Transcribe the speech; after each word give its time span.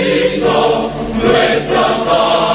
Cristo, 0.00 0.90
nuestra 1.22 1.94
paz. 2.06 2.49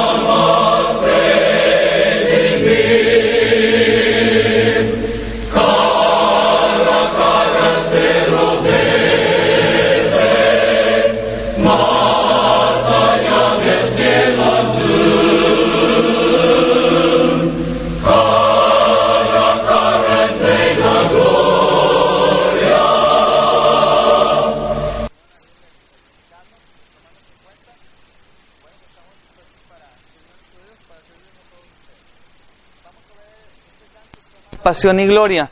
Pasión 34.66 34.99
y 34.99 35.05
Gloria. 35.05 35.48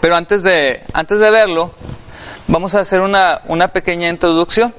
Pero 0.00 0.16
antes 0.16 0.42
de, 0.42 0.82
antes 0.92 1.20
de 1.20 1.30
verlo, 1.30 1.70
vamos 2.48 2.74
a 2.74 2.80
hacer 2.80 3.00
una, 3.00 3.42
una 3.46 3.68
pequeña 3.68 4.08
introducción. 4.08 4.74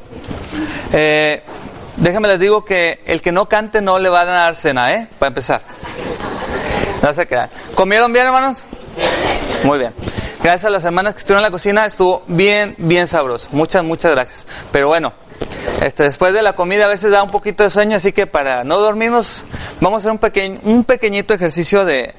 Eh, 0.92 1.42
déjenme 1.96 2.28
les 2.28 2.42
digo 2.42 2.66
que 2.66 3.02
el 3.06 3.22
que 3.22 3.32
no 3.32 3.48
cante 3.48 3.82
no 3.82 4.00
le 4.00 4.10
va 4.10 4.20
a 4.20 4.26
dar 4.26 4.56
cena, 4.56 4.92
¿eh? 4.92 5.08
Para 5.18 5.30
empezar. 5.30 5.62
No 7.02 7.14
se 7.14 7.26
crean. 7.26 7.50
¿Comieron 7.74 8.12
bien, 8.12 8.26
hermanos? 8.26 8.66
Muy 9.64 9.80
bien. 9.80 9.94
Gracias 10.44 10.66
a 10.66 10.70
las 10.70 10.84
hermanas 10.84 11.14
que 11.14 11.20
estuvieron 11.20 11.40
en 11.40 11.44
la 11.44 11.52
cocina, 11.52 11.86
estuvo 11.86 12.26
bien, 12.28 12.76
bien 12.78 13.08
sabroso. 13.08 13.48
Muchas, 13.54 13.82
muchas 13.82 14.12
gracias. 14.12 14.46
Pero 14.74 14.90
bueno, 14.90 15.14
este, 15.82 16.04
después 16.04 16.34
de 16.34 16.42
la 16.42 16.52
comida 16.52 16.84
a 16.84 16.90
veces 16.90 17.12
da 17.12 17.24
un 17.24 17.32
poquito 17.32 17.64
de 17.64 17.70
sueño, 17.70 17.96
así 17.96 18.12
que 18.12 18.28
para 18.28 18.66
no 18.66 18.78
dormirnos, 18.78 19.46
vamos 19.80 20.00
a 20.00 20.00
hacer 20.00 20.12
un, 20.12 20.18
pequeño, 20.18 20.60
un 20.64 20.84
pequeñito 20.84 21.34
ejercicio 21.34 21.86
de, 21.86 22.14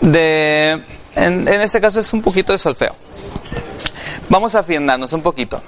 de, 0.00 0.82
en, 1.14 1.48
este 1.48 1.80
caso 1.80 2.00
es 2.00 2.12
un 2.12 2.22
poquito 2.22 2.52
de 2.52 2.58
solfeo. 2.58 2.94
Vamos 4.28 4.54
a 4.54 4.60
afinarnos 4.60 5.12
un 5.12 5.22
poquito. 5.22 5.60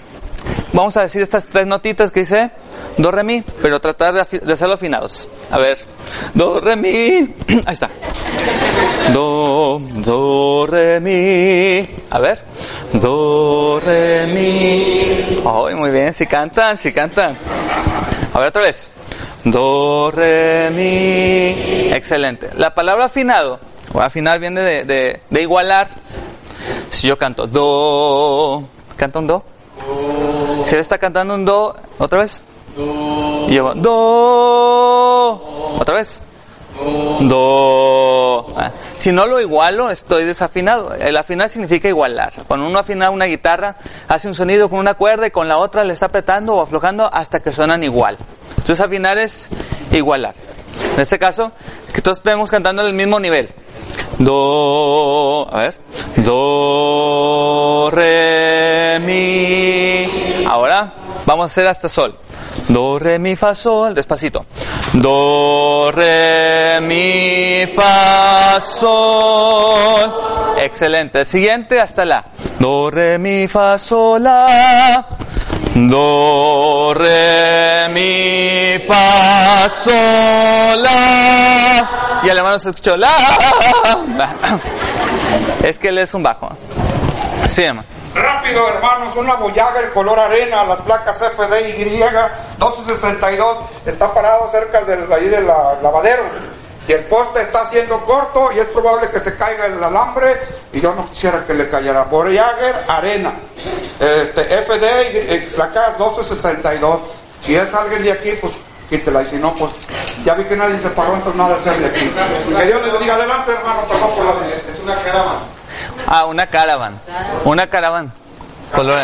Vamos 0.73 0.97
a 0.97 1.03
decir 1.03 1.23
estas 1.23 1.47
tres 1.47 1.67
notitas 1.67 2.11
que 2.11 2.21
dice 2.21 2.51
do, 2.97 3.11
re, 3.11 3.25
mi, 3.25 3.43
pero 3.61 3.81
tratar 3.81 4.15
de, 4.15 4.39
de 4.39 4.53
hacerlo 4.53 4.75
afinados. 4.75 5.29
A 5.51 5.59
ver, 5.59 5.79
do, 6.35 6.61
re, 6.61 6.77
mi, 6.77 6.89
ahí 7.67 7.73
está. 7.73 7.91
Do, 9.13 9.83
do, 9.97 10.67
re, 10.67 11.01
mi. 11.01 11.89
A 12.11 12.19
ver, 12.19 12.43
do, 12.95 13.81
re, 13.81 14.27
mi. 14.29 15.43
Ay, 15.45 15.75
muy 15.75 15.91
bien, 15.91 16.15
si 16.15 16.27
cantan, 16.27 16.79
si 16.79 16.93
cantan. 16.93 17.37
A 18.33 18.39
ver 18.39 18.49
otra 18.49 18.63
vez. 18.63 18.91
Do, 19.45 20.11
re, 20.11 20.71
mi. 20.71 21.93
Excelente. 21.93 22.51
La 22.57 22.75
palabra 22.75 23.07
afinado, 23.07 23.61
o 23.93 24.01
afinar 24.01 24.39
viene 24.39 24.61
de, 24.61 25.21
de, 25.29 25.43
igualar. 25.43 25.89
Si 26.91 27.09
yo 27.09 27.19
canto 27.19 27.47
do, 27.47 28.65
canta 28.97 29.19
un 29.19 29.27
do. 29.27 29.45
Si 30.65 30.75
él 30.75 30.81
está 30.81 30.99
cantando 30.99 31.35
un 31.35 31.45
do, 31.45 31.75
otra 31.99 32.21
vez. 32.21 32.43
Y 33.49 33.55
yo 33.55 33.75
do, 33.75 35.79
otra 35.79 35.97
vez. 35.97 36.23
Do. 37.21 38.55
Ah, 38.57 38.73
Si 38.97 39.13
no 39.13 39.27
lo 39.27 39.41
igualo, 39.41 39.91
estoy 39.91 40.25
desafinado. 40.25 40.95
El 40.95 41.17
afinar 41.17 41.49
significa 41.49 41.89
igualar. 41.89 42.33
Cuando 42.49 42.67
uno 42.67 42.79
afina 42.79 43.11
una 43.11 43.27
guitarra, 43.27 43.77
hace 44.09 44.29
un 44.29 44.35
sonido 44.35 44.71
con 44.71 44.79
una 44.79 44.95
cuerda 44.95 45.27
y 45.27 45.31
con 45.31 45.49
la 45.49 45.59
otra 45.59 45.85
le 45.85 45.93
está 45.93 46.07
apretando 46.07 46.55
o 46.55 46.63
aflojando 46.63 47.13
hasta 47.13 47.41
que 47.41 47.53
suenan 47.53 47.85
igual. 47.85 48.17
Entonces 48.51 48.81
afinar 48.81 49.19
es 49.19 49.51
igualar. 49.93 50.35
En 50.95 51.01
este 51.01 51.19
caso, 51.19 51.53
que 51.93 52.01
todos 52.01 52.19
estemos 52.19 52.51
cantando 52.51 52.83
al 52.83 52.95
mismo 52.95 53.21
nivel. 53.21 53.51
Do, 54.19 55.49
a 55.51 55.59
ver, 55.59 55.75
do, 56.17 57.91
re, 57.93 58.99
mi. 59.01 60.45
Ahora 60.47 60.93
vamos 61.27 61.45
a 61.45 61.47
hacer 61.47 61.67
hasta 61.67 61.89
sol. 61.89 62.17
Do, 62.69 62.99
re, 62.99 63.19
mi, 63.19 63.37
fa, 63.37 63.55
sol, 63.55 63.95
despacito. 63.95 64.47
Do, 64.93 65.91
re, 65.93 66.81
mi, 66.83 67.67
fa, 67.75 68.61
sol. 68.61 70.13
Excelente. 70.59 71.21
El 71.21 71.27
siguiente 71.27 71.81
hasta 71.81 72.05
la. 72.05 72.25
Do, 72.59 72.91
re, 72.91 73.19
mi, 73.19 73.49
fa, 73.49 73.79
sol, 73.79 74.23
la. 74.23 75.07
Do, 75.75 76.93
re, 76.95 77.89
mi, 77.89 78.79
fa, 78.87 79.69
sol, 79.71 80.83
la. 80.83 82.21
Y 82.23 82.29
el 82.29 82.61
se 82.61 82.71
escuchó 82.71 82.97
la. 82.97 83.09
Es 85.65 85.79
que 85.79 85.89
él 85.89 85.99
es 85.99 86.13
un 86.13 86.23
bajo. 86.23 86.51
Sí, 87.49 87.63
hermano. 87.65 87.87
Rápido, 88.15 88.69
hermanos, 88.69 89.17
una 89.17 89.35
Voyager 89.37 89.91
color 89.93 90.19
arena, 90.21 90.65
las 90.65 90.81
placas 90.83 91.17
FDY 91.19 91.73
1262, 91.79 93.59
está 93.87 94.13
parado 94.13 94.51
cerca 94.51 94.83
del 94.83 95.11
ahí 95.11 95.29
del 95.29 95.47
la- 95.47 95.79
lavadero. 95.83 96.23
Y 96.89 96.93
el 96.93 97.05
poste 97.05 97.43
está 97.43 97.63
haciendo 97.63 98.05
corto 98.05 98.51
y 98.53 98.59
es 98.59 98.67
probable 98.67 99.09
que 99.09 99.21
se 99.21 99.37
caiga 99.37 99.67
el 99.67 99.83
alambre 99.83 100.37
y 100.73 100.81
yo 100.81 100.95
no 100.95 101.07
quisiera 101.07 101.45
que 101.45 101.55
le 101.55 101.69
cayera. 101.69 102.05
Voyager 102.05 102.85
arena, 102.89 103.35
este, 104.01 104.55
eh, 104.55 105.53
placas 105.55 105.99
1262. 105.99 107.01
Si 107.41 107.55
es 107.55 107.73
alguien 107.75 108.03
de 108.03 108.13
aquí, 108.13 108.33
pues 108.41 108.53
quítela 108.91 109.23
y 109.23 109.27
si 109.27 109.37
no, 109.37 109.55
pues 109.55 109.73
ya 110.25 110.35
vi 110.35 110.45
que 110.45 110.57
nadie 110.57 110.79
se 110.79 110.91
paró, 110.91 111.15
entonces 111.15 111.41
nada 111.41 111.57
de 111.57 111.65
ser 111.65 111.79
de 111.79 111.87
aquí. 111.87 112.13
Que 112.57 112.65
Dios 112.67 112.83
les 112.83 112.93
bendiga 112.93 113.15
adelante, 113.15 113.53
hermano, 113.53 113.83
perdón 113.89 114.11
por 114.15 114.25
la 114.25 114.33
Es 114.47 114.81
una 114.83 114.95
caravana. 114.97 115.41
Ah, 116.07 116.25
una 116.27 116.47
caravan. 116.47 117.01
Una 117.45 117.67
caravan. 117.69 118.13
Color. 118.75 119.01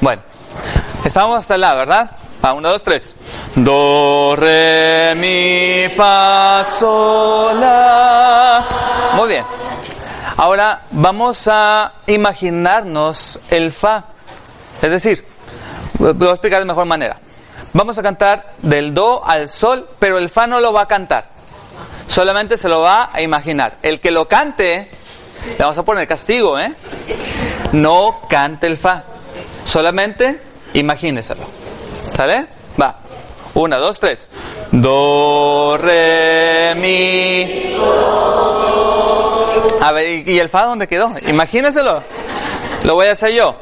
Bueno, 0.00 0.22
estamos 1.04 1.38
hasta 1.38 1.56
la, 1.58 1.74
¿verdad? 1.74 2.10
Ah, 2.40 2.52
uno, 2.52 2.68
dos, 2.68 2.82
tres. 2.82 3.16
Do, 3.56 4.36
re, 4.36 5.14
mi, 5.16 5.92
fa, 5.94 6.64
sol, 6.64 7.60
la. 7.60 8.64
Muy 9.14 9.28
bien. 9.28 9.44
Ahora 10.36 10.82
vamos 10.92 11.48
a 11.50 11.94
imaginarnos 12.06 13.40
el 13.50 13.72
fa. 13.72 14.04
Es 14.80 14.90
decir, 14.90 15.24
lo 15.98 16.14
voy 16.14 16.28
a 16.28 16.30
explicar 16.30 16.60
de 16.60 16.64
mejor 16.64 16.86
manera. 16.86 17.18
Vamos 17.72 17.98
a 17.98 18.02
cantar 18.04 18.52
del 18.62 18.94
do 18.94 19.26
al 19.26 19.48
sol, 19.48 19.88
pero 19.98 20.18
el 20.18 20.28
fa 20.28 20.46
no 20.46 20.60
lo 20.60 20.72
va 20.72 20.82
a 20.82 20.88
cantar. 20.88 21.30
Solamente 22.06 22.56
se 22.56 22.68
lo 22.68 22.82
va 22.82 23.10
a 23.12 23.20
imaginar. 23.20 23.78
El 23.82 24.00
que 24.00 24.12
lo 24.12 24.28
cante, 24.28 24.88
le 25.44 25.56
vamos 25.58 25.76
a 25.76 25.84
poner 25.84 26.06
castigo, 26.06 26.56
¿eh? 26.58 26.72
No 27.72 28.20
cante 28.28 28.68
el 28.68 28.78
fa. 28.78 29.02
Solamente 29.64 30.40
imagíneselo. 30.74 31.67
¿Sale? 32.14 32.46
Va. 32.80 32.96
Una, 33.54 33.76
dos, 33.76 33.98
tres. 33.98 34.28
Do, 34.70 35.78
re, 35.80 36.74
mi. 36.76 37.74
A 39.80 39.92
ver, 39.92 40.28
¿y 40.28 40.38
el 40.38 40.48
fa 40.48 40.64
dónde 40.64 40.86
quedó? 40.86 41.10
Imagíneselo. 41.26 42.02
Lo 42.84 42.94
voy 42.94 43.06
a 43.06 43.12
hacer 43.12 43.32
yo. 43.32 43.54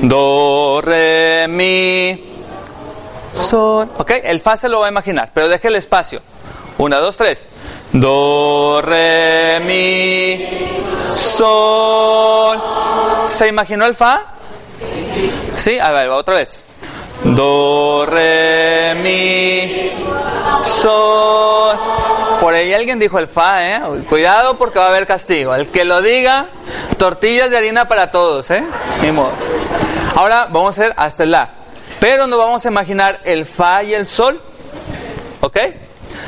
Do, 0.00 0.80
re, 0.82 1.46
mi. 1.48 2.24
Sol. 3.32 3.90
¿Ok? 3.98 4.12
El 4.24 4.40
fa 4.40 4.56
se 4.56 4.68
lo 4.68 4.80
va 4.80 4.86
a 4.86 4.90
imaginar, 4.90 5.30
pero 5.32 5.48
deje 5.48 5.68
el 5.68 5.76
espacio. 5.76 6.20
Una, 6.78 6.98
dos, 6.98 7.16
tres. 7.16 7.48
Do, 7.92 8.80
re, 8.82 9.60
mi, 9.60 10.48
sol. 11.14 12.60
¿Se 13.26 13.48
imaginó 13.48 13.86
el 13.86 13.94
fa? 13.94 14.34
Sí, 15.56 15.78
a 15.78 15.90
ver, 15.92 16.08
otra 16.08 16.36
vez. 16.36 16.64
Do, 17.24 18.06
re, 18.06 18.94
mi, 19.02 19.90
sol. 20.64 21.78
Por 22.40 22.54
ahí 22.54 22.72
alguien 22.72 22.98
dijo 22.98 23.18
el 23.18 23.28
fa, 23.28 23.68
¿eh? 23.68 23.80
Cuidado 24.08 24.56
porque 24.56 24.78
va 24.78 24.86
a 24.86 24.88
haber 24.88 25.06
castigo. 25.06 25.54
El 25.54 25.68
que 25.68 25.84
lo 25.84 26.00
diga, 26.00 26.48
tortillas 26.96 27.50
de 27.50 27.58
harina 27.58 27.86
para 27.86 28.10
todos, 28.10 28.50
¿eh? 28.50 28.64
Modo. 29.12 29.32
Ahora 30.16 30.48
vamos 30.50 30.78
a 30.78 30.82
hacer 30.82 30.94
hasta 30.96 31.24
el 31.24 31.32
la. 31.32 31.50
Pero 32.00 32.26
no 32.26 32.38
vamos 32.38 32.64
a 32.64 32.68
imaginar 32.68 33.20
el 33.24 33.44
fa 33.44 33.82
y 33.82 33.92
el 33.92 34.06
sol. 34.06 34.40
¿Ok? 35.40 35.58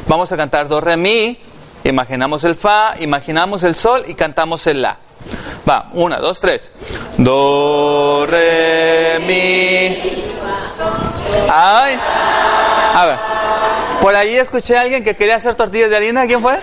Vamos 0.06 0.31
a 0.33 0.37
cantar 0.37 0.69
do, 0.69 0.81
re, 0.81 0.99
mi. 0.99 1.39
Imaginamos 1.84 2.44
el 2.44 2.55
fa, 2.55 2.94
imaginamos 3.00 3.62
el 3.64 3.75
sol 3.75 4.05
y 4.06 4.14
cantamos 4.14 4.67
el 4.67 4.82
la. 4.82 4.99
Va, 5.69 5.90
una, 5.93 6.19
dos, 6.19 6.40
tres. 6.40 6.70
Do, 7.17 8.26
re, 8.26 9.19
mi. 9.20 10.23
Ay. 11.50 11.99
A 12.94 13.06
ver. 13.06 13.19
Por 14.00 14.14
ahí 14.14 14.37
escuché 14.37 14.76
a 14.76 14.82
alguien 14.82 15.05
que 15.05 15.14
quería 15.17 15.37
hacer 15.37 15.55
tortillas 15.55 15.90
de 15.90 15.96
harina. 15.96 16.26
¿Quién 16.26 16.43
fue? 16.43 16.58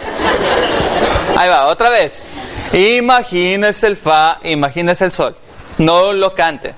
Ahí 1.37 1.49
va, 1.49 1.67
otra 1.67 1.89
vez. 1.89 2.31
Imagínese 2.73 3.87
el 3.87 3.97
fa, 3.97 4.39
imagínese 4.43 5.05
el 5.05 5.11
sol. 5.11 5.35
No 5.77 6.11
lo 6.13 6.35
cante. 6.35 6.73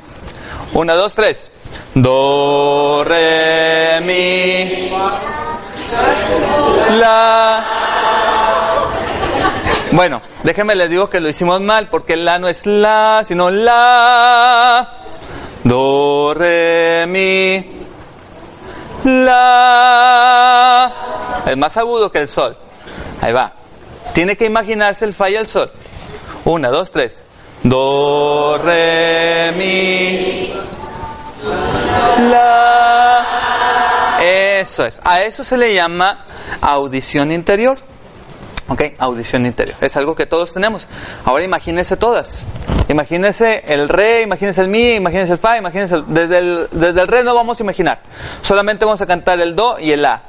Una, 0.73 0.93
dos, 0.93 1.15
tres. 1.15 1.51
Do, 1.93 3.03
re, 3.03 3.99
mi, 4.01 4.89
la. 6.99 7.90
Bueno, 9.93 10.21
déjenme 10.43 10.73
les 10.75 10.89
digo 10.89 11.09
que 11.09 11.19
lo 11.19 11.27
hicimos 11.27 11.59
mal 11.59 11.89
porque 11.89 12.15
la 12.15 12.39
no 12.39 12.47
es 12.47 12.65
la, 12.65 13.23
sino 13.25 13.51
la. 13.51 14.89
Do, 15.65 16.33
re, 16.33 17.05
mi, 17.07 17.83
la. 19.03 20.93
Es 21.45 21.57
más 21.57 21.75
agudo 21.75 22.09
que 22.09 22.19
el 22.19 22.29
sol. 22.29 22.55
Ahí 23.21 23.33
va. 23.33 23.53
Tiene 24.13 24.37
que 24.37 24.45
imaginarse 24.45 25.03
el 25.03 25.13
fa 25.13 25.29
y 25.29 25.35
el 25.35 25.47
sol. 25.47 25.69
Una, 26.45 26.69
dos, 26.69 26.91
tres. 26.91 27.25
Do, 27.63 28.59
re, 28.63 29.51
mi, 29.57 30.53
la. 32.31 33.25
Eso 34.21 34.85
es. 34.85 35.01
A 35.03 35.21
eso 35.23 35.43
se 35.43 35.57
le 35.57 35.73
llama 35.73 36.23
audición 36.61 37.33
interior. 37.33 37.90
¿Ok? 38.71 38.83
Audición 38.99 39.45
interior. 39.45 39.75
Es 39.81 39.97
algo 39.97 40.15
que 40.15 40.25
todos 40.25 40.53
tenemos. 40.53 40.87
Ahora 41.25 41.43
imagínense 41.43 41.97
todas. 41.97 42.47
Imagínense 42.87 43.65
el 43.67 43.89
re, 43.89 44.21
imagínense 44.21 44.61
el 44.61 44.69
mi, 44.69 44.93
imagínense 44.93 45.33
el 45.33 45.39
fa, 45.39 45.57
imagínense 45.57 45.95
el, 45.95 46.05
desde, 46.07 46.37
el, 46.37 46.69
desde 46.71 47.01
el 47.01 47.07
re 47.09 47.21
no 47.25 47.35
vamos 47.35 47.59
a 47.59 47.63
imaginar. 47.63 47.99
Solamente 48.41 48.85
vamos 48.85 49.01
a 49.01 49.05
cantar 49.05 49.41
el 49.41 49.57
do 49.57 49.77
y 49.77 49.91
el 49.91 50.03
la. 50.03 50.21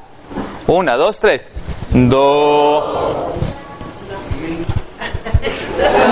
Una, 0.67 0.97
dos, 0.97 1.21
tres. 1.21 1.53
Do. 1.93 3.33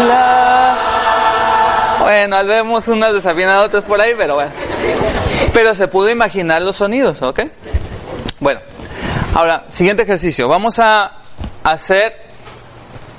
La. 0.06 0.76
Bueno, 2.00 2.44
vemos 2.44 2.86
unas 2.86 3.12
desafinadas 3.12 3.70
por 3.82 4.00
ahí, 4.00 4.12
pero 4.16 4.36
bueno. 4.36 4.52
Pero 5.52 5.74
se 5.74 5.88
pudo 5.88 6.08
imaginar 6.08 6.62
los 6.62 6.76
sonidos, 6.76 7.22
¿ok? 7.22 7.40
Bueno, 8.38 8.60
ahora, 9.34 9.64
siguiente 9.68 10.02
ejercicio. 10.02 10.48
Vamos 10.48 10.78
a 10.78 11.12
hacer 11.62 12.30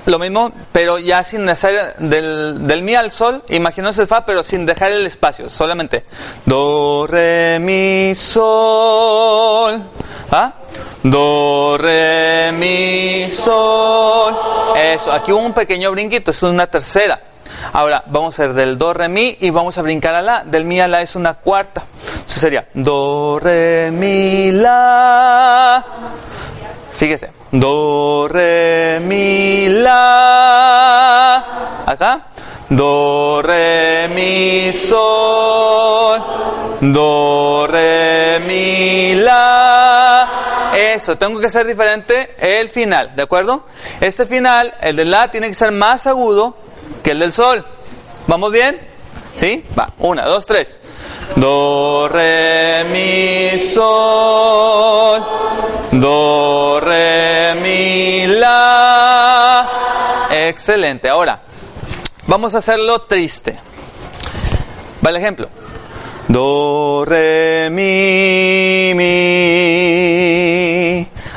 lo 0.05 0.19
mismo, 0.19 0.51
pero 0.71 0.99
ya 0.99 1.23
sin 1.23 1.45
necesidad 1.45 1.95
del, 1.97 2.67
del 2.67 2.81
mi 2.81 2.95
al 2.95 3.11
sol, 3.11 3.43
imaginaos 3.49 3.97
el 3.99 4.07
fa, 4.07 4.25
pero 4.25 4.43
sin 4.43 4.65
dejar 4.65 4.91
el 4.91 5.05
espacio, 5.05 5.49
solamente 5.49 6.05
do, 6.45 7.05
re, 7.07 7.59
mi, 7.59 8.13
sol, 8.15 9.83
¿ah? 10.31 10.53
Do, 11.03 11.77
re, 11.77 12.51
mi, 12.53 13.29
sol, 13.31 14.35
eso, 14.75 15.11
aquí 15.11 15.31
un 15.31 15.53
pequeño 15.53 15.91
brinquito, 15.91 16.31
es 16.31 16.43
una 16.43 16.67
tercera. 16.67 17.30
Ahora 17.73 18.03
vamos 18.07 18.37
a 18.37 18.43
hacer 18.43 18.53
del 18.55 18.77
do, 18.77 18.93
re, 18.93 19.09
mi 19.09 19.37
y 19.39 19.49
vamos 19.49 19.77
a 19.77 19.81
brincar 19.81 20.15
a 20.15 20.21
la, 20.21 20.43
del 20.43 20.65
mi 20.65 20.79
a 20.79 20.87
la 20.87 21.01
es 21.01 21.15
una 21.15 21.35
cuarta. 21.35 21.83
Entonces 22.11 22.41
sería 22.41 22.67
do, 22.73 23.39
re, 23.39 23.91
mi, 23.91 24.51
la. 24.51 25.85
Fíjese. 26.93 27.31
Do, 27.51 28.27
re, 28.27 28.99
mi, 29.01 29.67
la. 29.69 31.35
Acá. 31.85 32.27
Do, 32.69 33.41
re, 33.41 34.07
mi, 34.09 34.71
sol. 34.73 36.21
Do, 36.79 37.67
re, 37.67 38.39
mi, 38.45 39.15
la. 39.15 40.29
Eso, 40.75 41.17
tengo 41.17 41.39
que 41.39 41.47
hacer 41.47 41.65
diferente 41.65 42.35
el 42.39 42.69
final, 42.69 43.15
¿de 43.15 43.23
acuerdo? 43.23 43.65
Este 43.99 44.25
final, 44.25 44.73
el 44.81 44.95
de 44.95 45.05
la, 45.05 45.29
tiene 45.29 45.47
que 45.47 45.53
ser 45.53 45.71
más 45.71 46.07
agudo 46.07 46.55
que 47.03 47.11
el 47.11 47.19
del 47.19 47.33
sol. 47.33 47.65
¿Vamos 48.27 48.51
bien? 48.51 48.79
¿Sí? 49.39 49.65
Va. 49.77 49.91
Una, 49.99 50.25
dos, 50.25 50.45
tres. 50.45 50.79
Do, 51.35 52.09
re, 52.09 52.83
mi, 52.91 53.57
sol. 53.57 55.25
Do, 55.91 56.79
re, 56.81 57.55
mi, 57.55 58.27
la. 58.27 59.67
Excelente. 60.29 61.09
Ahora, 61.09 61.41
vamos 62.27 62.53
a 62.55 62.59
hacerlo 62.59 63.01
triste. 63.03 63.57
Va 65.03 65.09
el 65.09 65.15
ejemplo. 65.17 65.49
Do, 66.27 67.03
re, 67.05 67.69
mi, 67.71 68.93
mi. 68.95 70.41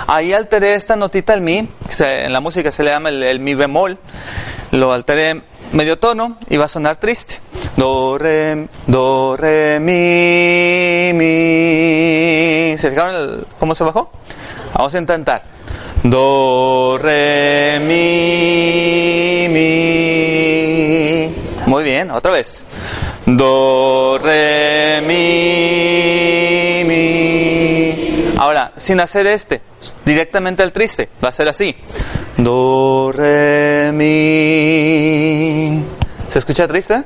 Ahí 0.06 0.32
alteré 0.34 0.74
esta 0.74 0.96
notita, 0.96 1.32
el 1.34 1.40
mi. 1.40 1.66
En 2.00 2.32
la 2.32 2.40
música 2.40 2.70
se 2.70 2.82
le 2.82 2.90
llama 2.90 3.08
el, 3.08 3.40
mi 3.40 3.54
bemol. 3.54 3.98
Lo 4.70 4.92
alteré 4.92 5.40
medio 5.72 5.98
tono 5.98 6.36
y 6.50 6.58
va 6.58 6.66
a 6.66 6.68
sonar 6.68 6.96
triste. 6.96 7.40
Do, 7.76 8.18
re, 8.18 8.68
do, 8.86 9.36
re, 9.36 9.80
mi, 9.80 11.12
mi. 11.14 12.76
¿Se 12.76 12.90
fijaron 12.90 13.46
cómo 13.58 13.74
se 13.74 13.84
bajó? 13.84 14.12
Vamos 14.74 14.94
a 14.94 14.98
intentar. 14.98 15.42
Do, 16.02 16.98
re, 17.00 17.80
mi, 17.80 19.48
mi. 19.48 21.34
Muy 21.66 21.82
bien, 21.82 22.10
otra 22.10 22.30
vez. 22.30 22.66
Do, 23.24 24.18
re, 24.22 25.00
mi, 25.00 26.84
mi. 26.84 27.43
Ahora, 28.44 28.72
sin 28.76 29.00
hacer 29.00 29.26
este, 29.26 29.62
directamente 30.04 30.62
al 30.62 30.70
triste, 30.70 31.08
va 31.24 31.30
a 31.30 31.32
ser 31.32 31.48
así. 31.48 31.74
Do, 32.36 33.10
re, 33.10 33.90
mi. 33.94 35.82
¿Se 36.28 36.40
escucha 36.40 36.68
triste? 36.68 37.04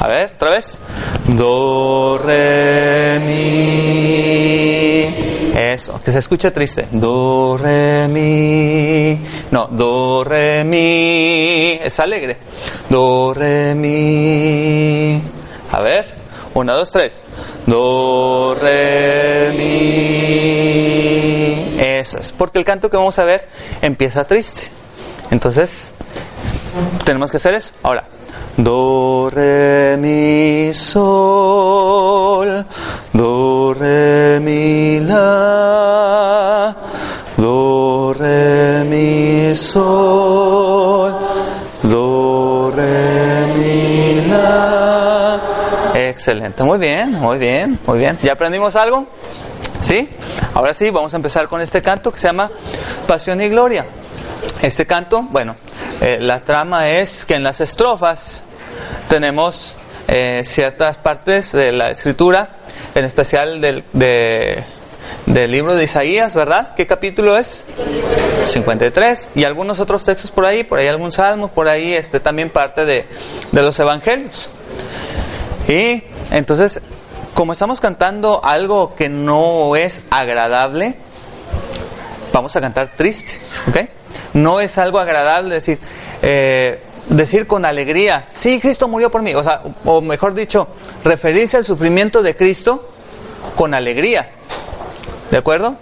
A 0.00 0.08
ver, 0.08 0.32
otra 0.34 0.50
vez. 0.50 0.80
Do, 1.28 2.18
re, 2.18 3.20
mi. 3.20 5.04
Eso, 5.56 6.00
que 6.04 6.10
se 6.10 6.18
escucha 6.18 6.50
triste. 6.50 6.88
Do, 6.90 7.60
re, 7.62 8.08
mi. 8.08 9.20
No, 9.52 9.68
do, 9.70 10.24
re, 10.24 10.64
mi. 10.64 11.78
Es 11.80 12.00
alegre. 12.00 12.38
Do, 12.90 13.32
re, 13.34 13.76
mi. 13.76 15.22
A 15.70 15.78
ver, 15.78 16.21
una, 16.54 16.74
dos, 16.74 16.90
tres. 16.90 17.24
Do, 17.66 18.56
re, 18.60 19.52
mi. 19.56 20.72
Eso 21.80 22.18
es, 22.18 22.32
porque 22.32 22.58
el 22.58 22.64
canto 22.64 22.90
que 22.90 22.96
vamos 22.96 23.18
a 23.18 23.24
ver 23.24 23.48
empieza 23.80 24.24
triste. 24.24 24.70
Entonces, 25.30 25.94
tenemos 27.04 27.30
que 27.30 27.38
hacer 27.38 27.54
eso. 27.54 27.72
Ahora, 27.82 28.04
do, 28.56 29.30
re, 29.32 29.96
mi, 29.98 30.74
sol, 30.74 32.66
do, 33.12 33.74
re, 33.74 34.40
mi, 34.40 35.00
la, 35.00 36.76
do, 37.36 38.14
re, 38.14 38.84
mi, 38.84 39.56
sol, 39.56 41.14
do, 41.82 42.72
re, 42.74 43.46
mi, 43.56 44.26
la. 44.28 45.11
Excelente, 46.12 46.62
muy 46.62 46.78
bien, 46.78 47.12
muy 47.12 47.38
bien, 47.38 47.78
muy 47.86 47.98
bien. 47.98 48.18
¿Ya 48.22 48.32
aprendimos 48.32 48.76
algo? 48.76 49.06
¿Sí? 49.80 50.10
Ahora 50.52 50.74
sí, 50.74 50.90
vamos 50.90 51.14
a 51.14 51.16
empezar 51.16 51.48
con 51.48 51.62
este 51.62 51.80
canto 51.80 52.12
que 52.12 52.18
se 52.18 52.26
llama 52.26 52.50
Pasión 53.06 53.40
y 53.40 53.48
Gloria. 53.48 53.86
Este 54.60 54.86
canto, 54.86 55.22
bueno, 55.22 55.56
eh, 56.02 56.18
la 56.20 56.40
trama 56.40 56.90
es 56.90 57.24
que 57.24 57.34
en 57.34 57.42
las 57.42 57.62
estrofas 57.62 58.44
tenemos 59.08 59.74
eh, 60.06 60.42
ciertas 60.44 60.98
partes 60.98 61.52
de 61.52 61.72
la 61.72 61.90
escritura, 61.90 62.56
en 62.94 63.06
especial 63.06 63.62
del, 63.62 63.82
de, 63.94 64.62
del 65.24 65.50
libro 65.50 65.74
de 65.74 65.84
Isaías, 65.84 66.34
¿verdad? 66.34 66.74
¿Qué 66.76 66.86
capítulo 66.86 67.38
es? 67.38 67.64
53. 68.44 69.30
Y 69.34 69.44
algunos 69.44 69.80
otros 69.80 70.04
textos 70.04 70.30
por 70.30 70.44
ahí, 70.44 70.62
por 70.62 70.78
ahí 70.78 70.88
algún 70.88 71.10
salmo, 71.10 71.48
por 71.48 71.68
ahí 71.68 71.94
este, 71.94 72.20
también 72.20 72.50
parte 72.50 72.84
de, 72.84 73.06
de 73.50 73.62
los 73.62 73.78
evangelios. 73.78 74.50
Y 75.68 76.02
entonces, 76.30 76.80
como 77.34 77.52
estamos 77.52 77.80
cantando 77.80 78.40
algo 78.44 78.94
que 78.94 79.08
no 79.08 79.76
es 79.76 80.02
agradable, 80.10 80.96
vamos 82.32 82.54
a 82.56 82.60
cantar 82.60 82.92
triste, 82.96 83.38
¿ok? 83.68 83.88
No 84.34 84.60
es 84.60 84.78
algo 84.78 84.98
agradable 84.98 85.54
decir, 85.54 85.78
eh, 86.22 86.82
decir 87.08 87.46
con 87.46 87.64
alegría, 87.64 88.28
sí, 88.32 88.60
Cristo 88.60 88.88
murió 88.88 89.10
por 89.10 89.22
mí, 89.22 89.34
o 89.34 89.42
sea, 89.42 89.62
o 89.84 90.00
mejor 90.00 90.34
dicho, 90.34 90.68
referirse 91.04 91.56
al 91.56 91.64
sufrimiento 91.64 92.22
de 92.22 92.36
Cristo 92.36 92.88
con 93.56 93.74
alegría. 93.74 94.30
¿De 95.30 95.38
acuerdo? 95.38 95.76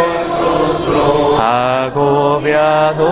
agobiado, 1.38 3.08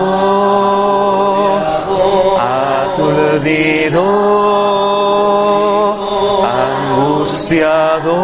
aturdido, 2.37 4.03
angustiado, 6.43 8.15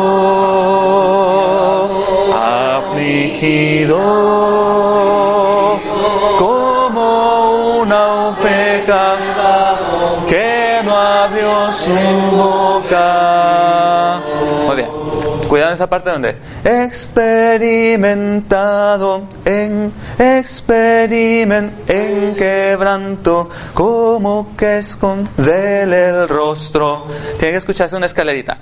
como 6.40 7.80
una 7.82 8.30
oveja 8.30 9.16
que 10.28 10.82
no 10.84 10.96
abrió 10.96 11.72
su 11.72 11.94
boca. 12.36 14.20
Muy 14.66 14.76
bien. 14.78 14.90
Cuidado 15.48 15.70
en 15.70 15.76
esa 15.76 15.88
parte 15.88 16.10
donde 16.10 16.36
experimentado 16.66 19.30
en 19.46 19.94
experiment 20.18 21.90
en 21.90 22.36
quebranto 22.36 23.50
como 23.74 24.54
que 24.58 24.80
escondele 24.80 26.10
el 26.10 26.28
rostro. 26.28 27.06
Tiene 27.38 27.52
que 27.52 27.58
escucharse 27.58 27.96
una 27.96 28.08
escalerita. 28.08 28.58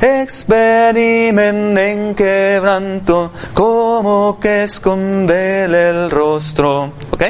Experiment 0.00 1.78
en 1.78 2.16
quebranto 2.16 3.30
como 3.54 4.40
que 4.40 4.64
escondele 4.64 5.90
el 5.90 6.10
rostro. 6.10 6.94
¿Ok? 7.10 7.22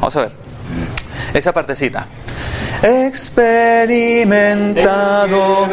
Vamos 0.00 0.16
a 0.16 0.20
ver. 0.20 0.45
Esa 1.36 1.52
partecita. 1.52 2.06
Experimentado 2.82 5.68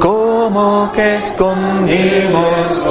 como 0.00 0.90
que 0.92 1.18
escondimos. 1.18 2.84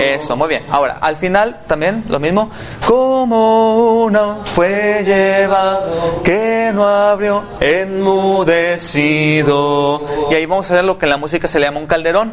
Eso, 0.00 0.34
muy 0.34 0.48
bien. 0.48 0.64
Ahora, 0.70 0.96
al 0.98 1.16
final 1.16 1.60
también 1.66 2.04
lo 2.08 2.18
mismo. 2.18 2.50
Como 2.86 4.04
uno 4.04 4.38
fue 4.46 5.02
llevado 5.04 6.22
que 6.24 6.70
no 6.72 6.86
abrió 6.86 7.44
enmudecido. 7.60 9.10
Y 10.30 10.36
ahí 10.36 10.46
vamos 10.46 10.70
a 10.70 10.76
ver 10.76 10.84
lo 10.84 10.96
que 10.96 11.04
en 11.04 11.10
la 11.10 11.18
música 11.18 11.48
se 11.48 11.60
le 11.60 11.66
llama 11.66 11.80
un 11.80 11.86
calderón. 11.86 12.32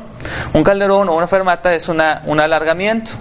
Un 0.54 0.64
calderón 0.64 1.10
o 1.10 1.18
una 1.18 1.28
fermata 1.28 1.76
es 1.76 1.90
una, 1.90 2.22
un 2.26 2.40
alargamiento. 2.40 3.12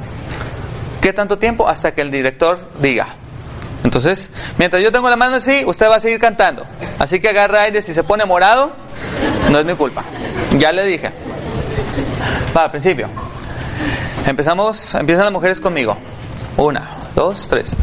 ¿Qué 1.00 1.12
tanto 1.12 1.38
tiempo? 1.38 1.66
Hasta 1.66 1.92
que 1.92 2.02
el 2.02 2.12
director 2.12 2.56
diga. 2.80 3.16
Entonces, 3.84 4.30
mientras 4.58 4.82
yo 4.82 4.92
tengo 4.92 5.08
la 5.10 5.16
mano 5.16 5.36
así, 5.36 5.62
usted 5.66 5.90
va 5.90 5.96
a 5.96 6.00
seguir 6.00 6.18
cantando. 6.18 6.64
Así 6.98 7.20
que 7.20 7.28
agarra 7.28 7.62
aire, 7.62 7.82
si 7.82 7.94
se 7.94 8.04
pone 8.04 8.24
morado, 8.24 8.72
no 9.50 9.58
es 9.58 9.64
mi 9.64 9.74
culpa. 9.74 10.04
Ya 10.58 10.72
le 10.72 10.84
dije. 10.84 11.10
Va, 12.56 12.64
al 12.64 12.70
principio. 12.70 13.08
Empezamos, 14.26 14.94
empiezan 14.94 15.24
las 15.24 15.32
mujeres 15.32 15.60
conmigo. 15.60 15.96
Una, 16.56 17.10
dos, 17.14 17.48
tres. 17.48 17.76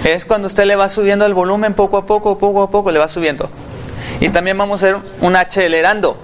es 0.04 0.26
cuando 0.26 0.48
usted 0.48 0.66
le 0.66 0.76
va 0.76 0.90
subiendo 0.90 1.26
el 1.26 1.34
volumen 1.34 1.74
poco 1.74 1.98
a 1.98 2.06
poco, 2.06 2.38
poco 2.38 2.62
a 2.62 2.70
poco, 2.70 2.92
le 2.92 3.00
va 3.00 3.08
subiendo. 3.08 3.50
Y 4.20 4.30
también 4.30 4.58
vamos 4.58 4.84
a 4.84 4.88
hacer 4.88 5.02
un 5.22 5.36
acelerando. 5.36 6.18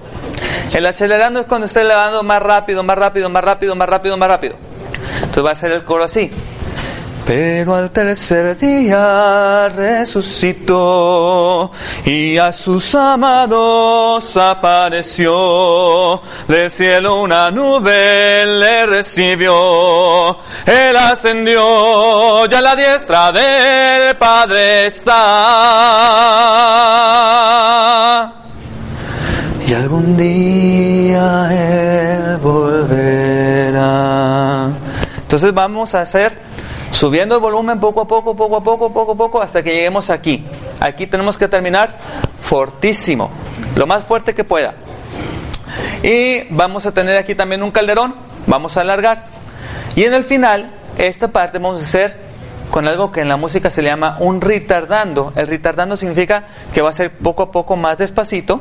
El 0.72 0.86
acelerando 0.86 1.40
es 1.40 1.46
cuando 1.46 1.66
usted 1.66 1.82
le 1.82 1.94
va 1.94 2.04
dando 2.04 2.22
más 2.22 2.42
rápido, 2.42 2.82
más 2.82 2.98
rápido, 2.98 3.28
más 3.30 3.44
rápido, 3.44 3.74
más 3.74 3.88
rápido, 3.88 4.16
más 4.16 4.28
rápido. 4.28 4.56
Entonces 5.16 5.44
va 5.44 5.50
a 5.50 5.54
ser 5.54 5.72
el 5.72 5.84
coro 5.84 6.04
así. 6.04 6.30
Pero 7.26 7.74
al 7.74 7.90
tercer 7.90 8.56
día 8.58 9.70
resucitó 9.70 11.70
y 12.04 12.36
a 12.36 12.52
sus 12.52 12.94
amados 12.94 14.36
apareció. 14.36 16.20
Del 16.46 16.70
cielo 16.70 17.22
una 17.22 17.50
nube 17.50 18.44
le 18.44 18.84
recibió. 18.84 20.36
Él 20.66 20.94
ascendió, 20.98 22.44
ya 22.44 22.58
a 22.58 22.62
la 22.62 22.76
diestra 22.76 23.32
del 23.32 24.14
Padre 24.16 24.88
está. 24.88 25.14
Y 29.66 29.72
algún 29.72 30.14
día 30.14 31.48
Él 31.52 32.36
volverá. 32.36 34.68
Entonces 35.22 35.54
vamos 35.54 35.94
a 35.94 36.02
hacer 36.02 36.53
Subiendo 36.94 37.34
el 37.34 37.40
volumen 37.40 37.80
poco 37.80 38.02
a 38.02 38.06
poco, 38.06 38.36
poco 38.36 38.58
a 38.58 38.62
poco, 38.62 38.92
poco 38.92 39.12
a 39.12 39.16
poco, 39.16 39.42
hasta 39.42 39.64
que 39.64 39.72
lleguemos 39.72 40.10
aquí. 40.10 40.46
Aquí 40.78 41.08
tenemos 41.08 41.36
que 41.36 41.48
terminar 41.48 41.98
fortísimo, 42.40 43.30
lo 43.74 43.88
más 43.88 44.04
fuerte 44.04 44.32
que 44.32 44.44
pueda. 44.44 44.74
Y 46.04 46.44
vamos 46.50 46.86
a 46.86 46.94
tener 46.94 47.18
aquí 47.18 47.34
también 47.34 47.64
un 47.64 47.72
calderón, 47.72 48.14
vamos 48.46 48.76
a 48.76 48.82
alargar. 48.82 49.24
Y 49.96 50.04
en 50.04 50.14
el 50.14 50.22
final, 50.22 50.72
esta 50.96 51.32
parte 51.32 51.58
vamos 51.58 51.80
a 51.80 51.82
hacer 51.82 52.16
con 52.70 52.86
algo 52.86 53.10
que 53.10 53.22
en 53.22 53.28
la 53.28 53.36
música 53.36 53.70
se 53.70 53.82
le 53.82 53.88
llama 53.88 54.14
un 54.20 54.40
retardando. 54.40 55.32
El 55.34 55.48
retardando 55.48 55.96
significa 55.96 56.44
que 56.72 56.80
va 56.80 56.90
a 56.90 56.94
ser 56.94 57.10
poco 57.10 57.42
a 57.42 57.50
poco 57.50 57.74
más 57.74 57.98
despacito. 57.98 58.60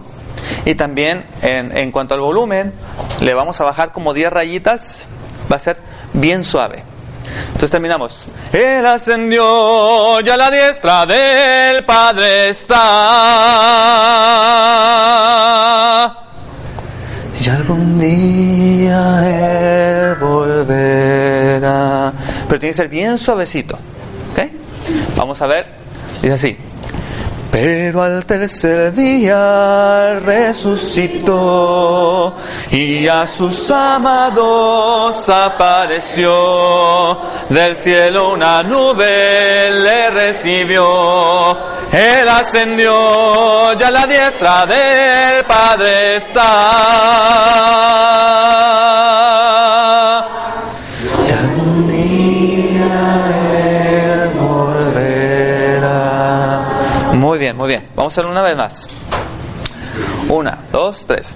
Y 0.65 0.73
también 0.73 1.23
en, 1.43 1.77
en 1.77 1.91
cuanto 1.91 2.15
al 2.15 2.21
volumen, 2.21 2.73
le 3.21 3.35
vamos 3.35 3.61
a 3.61 3.63
bajar 3.63 3.91
como 3.91 4.11
10 4.11 4.33
rayitas, 4.33 5.05
va 5.51 5.57
a 5.57 5.59
ser 5.59 5.77
bien 6.13 6.43
suave. 6.43 6.92
Entonces 7.47 7.71
terminamos. 7.71 8.27
Él 8.51 8.85
ascendió, 8.85 10.19
ya 10.21 10.33
a 10.33 10.37
la 10.37 10.51
diestra 10.51 11.05
del 11.05 11.85
Padre 11.85 12.49
está. 12.49 12.79
Y 17.39 17.49
algún 17.49 17.97
día 17.99 20.09
Él 20.09 20.15
volverá. 20.15 22.11
Pero 22.47 22.59
tiene 22.59 22.71
que 22.71 22.77
ser 22.77 22.89
bien 22.89 23.17
suavecito. 23.17 23.77
¿Ok? 24.31 24.39
Vamos 25.15 25.41
a 25.41 25.47
ver. 25.47 25.67
Dice 26.21 26.33
así. 26.33 26.57
Pero 27.53 28.01
al 28.01 28.25
tercer 28.25 28.91
día 28.93 30.19
resucitó 30.21 31.23
y 32.71 33.07
a 33.07 33.27
sus 33.27 33.69
amados 33.69 35.29
apareció. 35.29 37.19
Del 37.49 37.75
cielo 37.75 38.31
una 38.31 38.63
nube 38.63 39.69
le 39.69 40.09
recibió. 40.09 41.55
Él 41.91 42.27
ascendió, 42.27 43.73
ya 43.73 43.89
a 43.89 43.91
la 43.91 44.07
diestra 44.07 44.65
del 44.65 45.45
Padre 45.45 46.15
está. 46.15 47.43
Bien, 57.43 57.57
muy 57.57 57.67
bien. 57.67 57.85
Vamos 57.95 58.11
a 58.11 58.13
hacerlo 58.13 58.31
una 58.31 58.41
vez 58.41 58.55
más. 58.55 58.87
Una, 60.29 60.59
dos, 60.71 61.05
tres. 61.05 61.35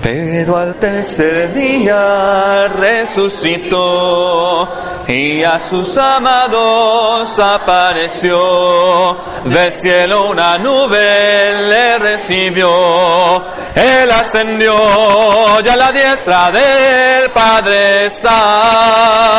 Pero 0.00 0.56
al 0.56 0.76
tercer 0.76 1.52
día 1.52 2.68
resucitó 2.68 4.68
y 5.08 5.42
a 5.42 5.58
sus 5.58 5.98
amados 5.98 7.36
apareció. 7.40 9.16
Del 9.44 9.72
cielo 9.72 10.30
una 10.30 10.58
nube 10.58 11.68
le 11.68 11.98
recibió. 11.98 13.44
Él 13.74 14.08
ascendió, 14.10 14.76
ya 15.60 15.72
a 15.72 15.76
la 15.76 15.90
diestra 15.90 16.52
del 16.52 17.32
Padre 17.32 18.06
está. 18.06 19.32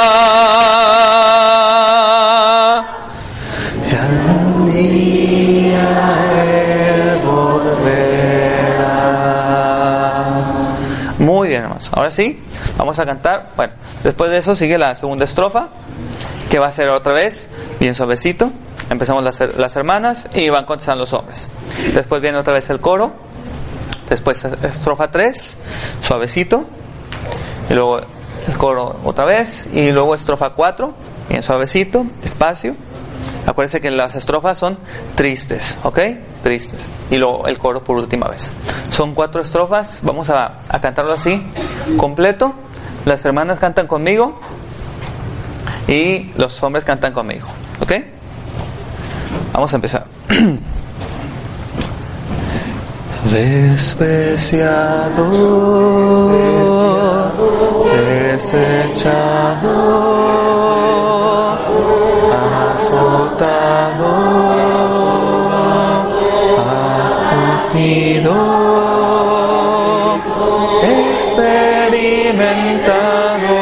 Ahora 11.95 12.09
sí, 12.09 12.41
vamos 12.75 12.97
a 12.97 13.05
cantar. 13.05 13.51
Bueno, 13.55 13.73
después 14.03 14.31
de 14.31 14.39
eso 14.39 14.55
sigue 14.55 14.79
la 14.79 14.95
segunda 14.95 15.25
estrofa, 15.25 15.69
que 16.49 16.57
va 16.57 16.65
a 16.65 16.71
ser 16.71 16.89
otra 16.89 17.13
vez 17.13 17.49
bien 17.79 17.93
suavecito. 17.93 18.51
Empezamos 18.89 19.23
las, 19.23 19.39
las 19.57 19.75
hermanas 19.75 20.27
y 20.33 20.49
van 20.49 20.65
contestando 20.65 21.03
los 21.03 21.13
hombres. 21.13 21.49
Después 21.93 22.19
viene 22.19 22.39
otra 22.39 22.53
vez 22.53 22.67
el 22.71 22.79
coro. 22.79 23.13
Después 24.09 24.43
estrofa 24.43 25.11
3, 25.11 25.57
suavecito. 26.01 26.65
Y 27.69 27.73
luego 27.75 27.99
el 27.99 28.57
coro 28.57 28.99
otra 29.03 29.25
vez. 29.25 29.69
Y 29.71 29.91
luego 29.91 30.15
estrofa 30.15 30.49
4, 30.49 30.93
bien 31.29 31.43
suavecito, 31.43 32.07
despacio. 32.23 32.75
Acuérdense 33.45 33.81
que 33.81 33.91
las 33.91 34.15
estrofas 34.15 34.57
son 34.57 34.77
tristes, 35.15 35.79
¿ok? 35.83 35.99
Tristes. 36.43 36.87
Y 37.11 37.17
luego 37.17 37.47
el 37.47 37.59
coro 37.59 37.83
por 37.83 37.97
última 37.97 38.27
vez. 38.27 38.51
Son 38.89 39.13
cuatro 39.13 39.41
estrofas, 39.41 39.99
vamos 40.03 40.29
a, 40.29 40.61
a 40.69 40.81
cantarlo 40.81 41.13
así, 41.13 41.41
completo. 41.97 42.53
Las 43.05 43.25
hermanas 43.25 43.59
cantan 43.59 43.87
conmigo 43.87 44.39
y 45.87 46.31
los 46.37 46.61
hombres 46.63 46.85
cantan 46.85 47.13
conmigo, 47.13 47.47
¿ok? 47.81 47.91
Vamos 49.51 49.73
a 49.73 49.75
empezar. 49.75 50.05
Despreciado, 53.31 55.29
desechado, 58.05 59.73
experimentado, 72.53 73.57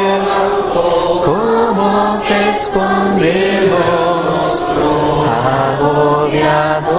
como 1.23 2.19
te 2.27 2.39
escondemos, 2.51 3.85
agobiado, 5.79 6.90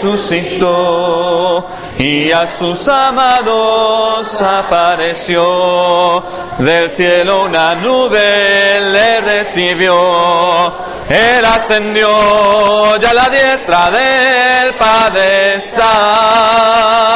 resucitó 0.00 1.66
y 1.98 2.32
a 2.32 2.46
sus 2.46 2.88
amados 2.88 4.40
apareció. 4.40 6.24
Del 6.58 6.90
cielo 6.90 7.42
una 7.44 7.74
nube 7.74 8.80
le 8.80 9.20
recibió. 9.20 10.72
Él 11.08 11.44
ascendió, 11.44 12.96
ya 12.98 13.10
a 13.10 13.14
la 13.14 13.28
diestra 13.28 13.90
del 13.90 14.74
Padre 14.76 15.56
está. 15.56 17.10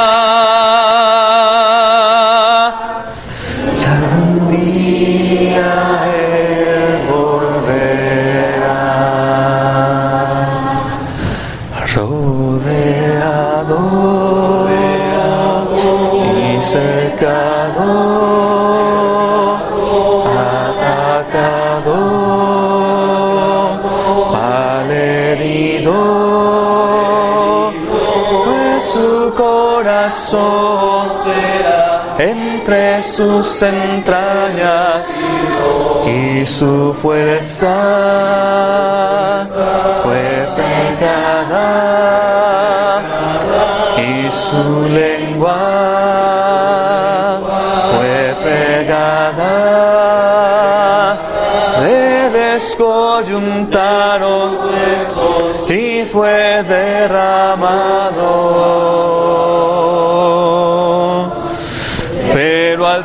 Entre 32.18 33.03
sus 33.03 33.62
entrañas 33.62 35.07
y 36.07 36.47
su 36.47 36.94
fuerza 36.94 37.75
fue 40.03 40.49
pegada. 40.57 41.92
Y 43.97 44.29
su 44.31 44.88
lengua 44.88 45.55
fue 47.97 48.35
pegada. 48.42 49.55
Le 51.83 52.31
descoyuntaron 52.31 54.59
y 55.68 56.05
fue 56.12 56.62
derramado 56.68 58.93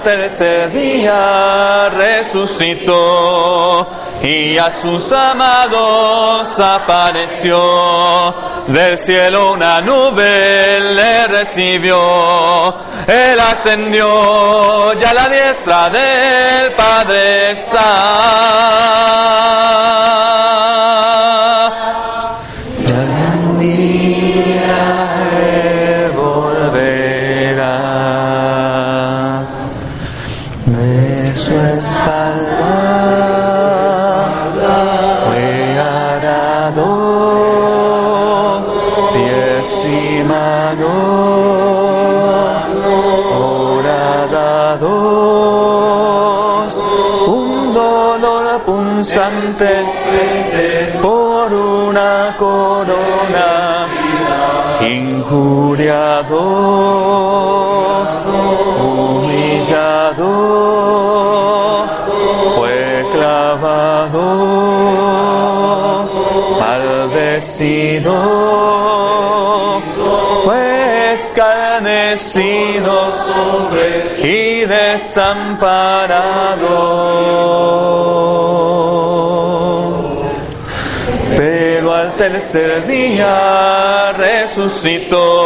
tercer 0.10 0.72
día 0.72 1.88
resucitó 1.90 3.88
y 4.24 4.58
a 4.58 4.72
sus 4.72 5.12
amados 5.12 6.60
apareció. 6.60 8.34
Del 8.66 8.98
cielo 8.98 9.52
una 9.52 9.82
nube 9.82 10.80
le 10.96 11.28
recibió. 11.28 12.76
Él 13.06 13.40
ascendió, 13.40 14.94
ya 14.94 15.12
a 15.12 15.14
la 15.14 15.30
diestra 15.30 15.92
del 15.92 16.74
Padre 16.74 17.52
está. 17.52 18.80
Punzante 49.10 49.66
por 51.02 51.52
una 51.52 52.36
corona 52.38 53.88
injuriado 54.82 56.40
humillado 58.86 60.30
fue 62.56 63.06
clavado 63.14 64.26
maldecido 66.60 68.14
fue 70.46 71.14
escarnecido 71.14 72.94
y 74.24 74.66
desamparado 74.66 76.10
tercer 82.20 82.86
día 82.86 84.12
resucitó 84.12 85.42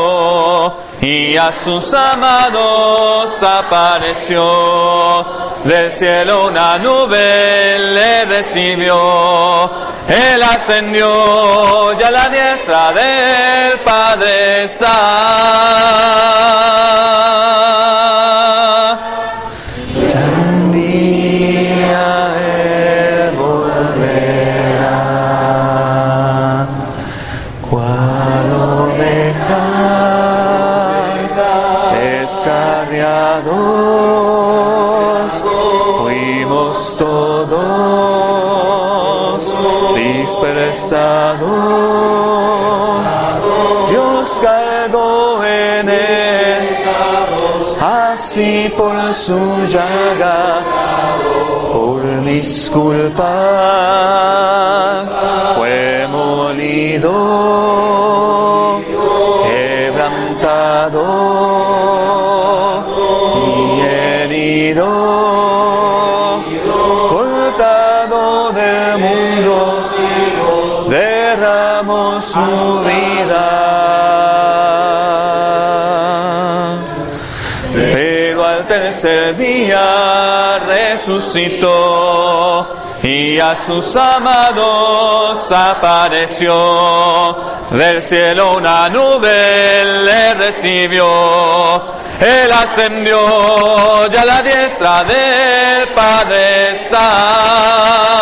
y 1.01 1.37
a 1.37 1.51
sus 1.51 1.93
amados 1.93 3.43
apareció. 3.43 5.23
Del 5.65 5.91
cielo 5.91 6.47
una 6.47 6.79
nube 6.79 7.77
le 7.77 8.25
recibió. 8.25 9.71
Él 10.07 10.41
ascendió, 10.41 11.93
ya 11.99 12.07
a 12.07 12.11
la 12.11 12.27
diestra 12.29 12.91
del 12.91 13.79
Padre 13.81 14.63
está. 14.63 15.93
Dios 43.89 44.39
cargó 44.41 45.43
en 45.43 45.89
él. 45.89 46.77
Así 47.81 48.71
por 48.77 49.13
su 49.13 49.39
llaga, 49.65 50.59
por 51.71 52.03
mis 52.21 52.69
culpas 52.69 53.23
fue 55.55 56.07
molido, 56.11 57.11
tercer 78.93 79.35
día 79.35 80.59
resucitó 80.67 82.67
y 83.01 83.39
a 83.39 83.55
sus 83.55 83.95
amados 83.95 85.51
apareció. 85.51 87.35
Del 87.71 88.03
cielo 88.03 88.57
una 88.57 88.87
nube 88.89 89.83
le 90.05 90.35
recibió. 90.35 91.81
Él 92.19 92.51
ascendió, 92.51 94.07
ya 94.09 94.21
a 94.21 94.25
la 94.25 94.43
diestra 94.43 95.03
del 95.05 95.87
Padre 95.89 96.73
está. 96.73 98.13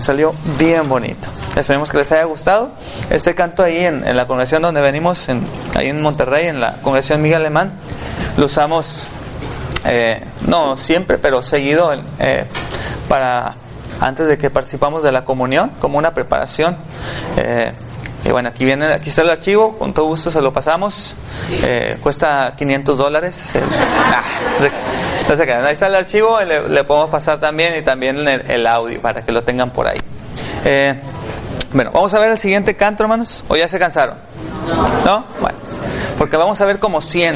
Salió 0.00 0.34
bien 0.58 0.88
bonito. 0.88 1.28
Esperemos 1.56 1.90
que 1.90 1.98
les 1.98 2.10
haya 2.12 2.24
gustado. 2.24 2.72
Este 3.10 3.34
canto 3.34 3.62
ahí 3.62 3.78
en, 3.78 4.06
en 4.06 4.16
la 4.16 4.26
congregación 4.26 4.62
donde 4.62 4.80
venimos, 4.80 5.28
en, 5.28 5.46
ahí 5.74 5.88
en 5.88 6.00
Monterrey, 6.00 6.46
en 6.46 6.60
la 6.60 6.74
congregación 6.82 7.22
Miguel 7.22 7.40
Alemán, 7.40 7.72
lo 8.36 8.46
usamos, 8.46 9.08
eh, 9.84 10.24
no 10.46 10.76
siempre, 10.76 11.18
pero 11.18 11.42
seguido 11.42 11.92
eh, 12.18 12.46
para 13.08 13.54
antes 14.00 14.28
de 14.28 14.38
que 14.38 14.50
participamos 14.50 15.02
de 15.02 15.12
la 15.12 15.24
comunión, 15.24 15.70
como 15.80 15.98
una 15.98 16.14
preparación. 16.14 16.76
Eh, 17.36 17.72
Y 18.28 18.30
bueno, 18.30 18.50
aquí 18.50 18.66
viene, 18.66 18.92
aquí 18.92 19.08
está 19.08 19.22
el 19.22 19.30
archivo, 19.30 19.78
con 19.78 19.94
todo 19.94 20.04
gusto 20.04 20.30
se 20.30 20.42
lo 20.42 20.52
pasamos. 20.52 21.16
Eh, 21.62 21.96
cuesta 22.02 22.52
500 22.54 22.98
dólares. 22.98 23.52
Eh, 23.54 23.60
ah. 24.12 24.22
Ahí 25.64 25.72
está 25.72 25.86
el 25.86 25.94
archivo, 25.94 26.38
le, 26.44 26.68
le, 26.68 26.84
podemos 26.84 27.08
pasar 27.08 27.40
también 27.40 27.74
y 27.78 27.82
también 27.82 28.18
el, 28.28 28.42
el, 28.50 28.66
audio 28.66 29.00
para 29.00 29.24
que 29.24 29.32
lo 29.32 29.44
tengan 29.44 29.70
por 29.70 29.86
ahí. 29.86 29.98
Eh, 30.66 30.94
bueno, 31.72 31.90
vamos 31.90 32.12
a 32.12 32.18
ver 32.18 32.30
el 32.32 32.38
siguiente 32.38 32.76
canto, 32.76 33.02
hermanos. 33.02 33.44
¿O 33.48 33.56
ya 33.56 33.66
se 33.66 33.78
cansaron? 33.78 34.18
¿No? 35.06 35.24
Bueno, 35.40 35.56
porque 36.18 36.36
vamos 36.36 36.60
a 36.60 36.66
ver 36.66 36.78
como 36.78 37.00
100. 37.00 37.34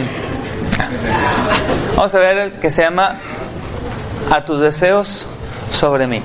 Vamos 1.97 2.15
a 2.15 2.19
ver 2.19 2.37
el 2.37 2.53
que 2.53 2.71
se 2.71 2.83
llama 2.83 3.19
A 4.31 4.45
tus 4.45 4.61
deseos 4.61 5.27
sobre 5.71 6.07
mí. 6.07 6.21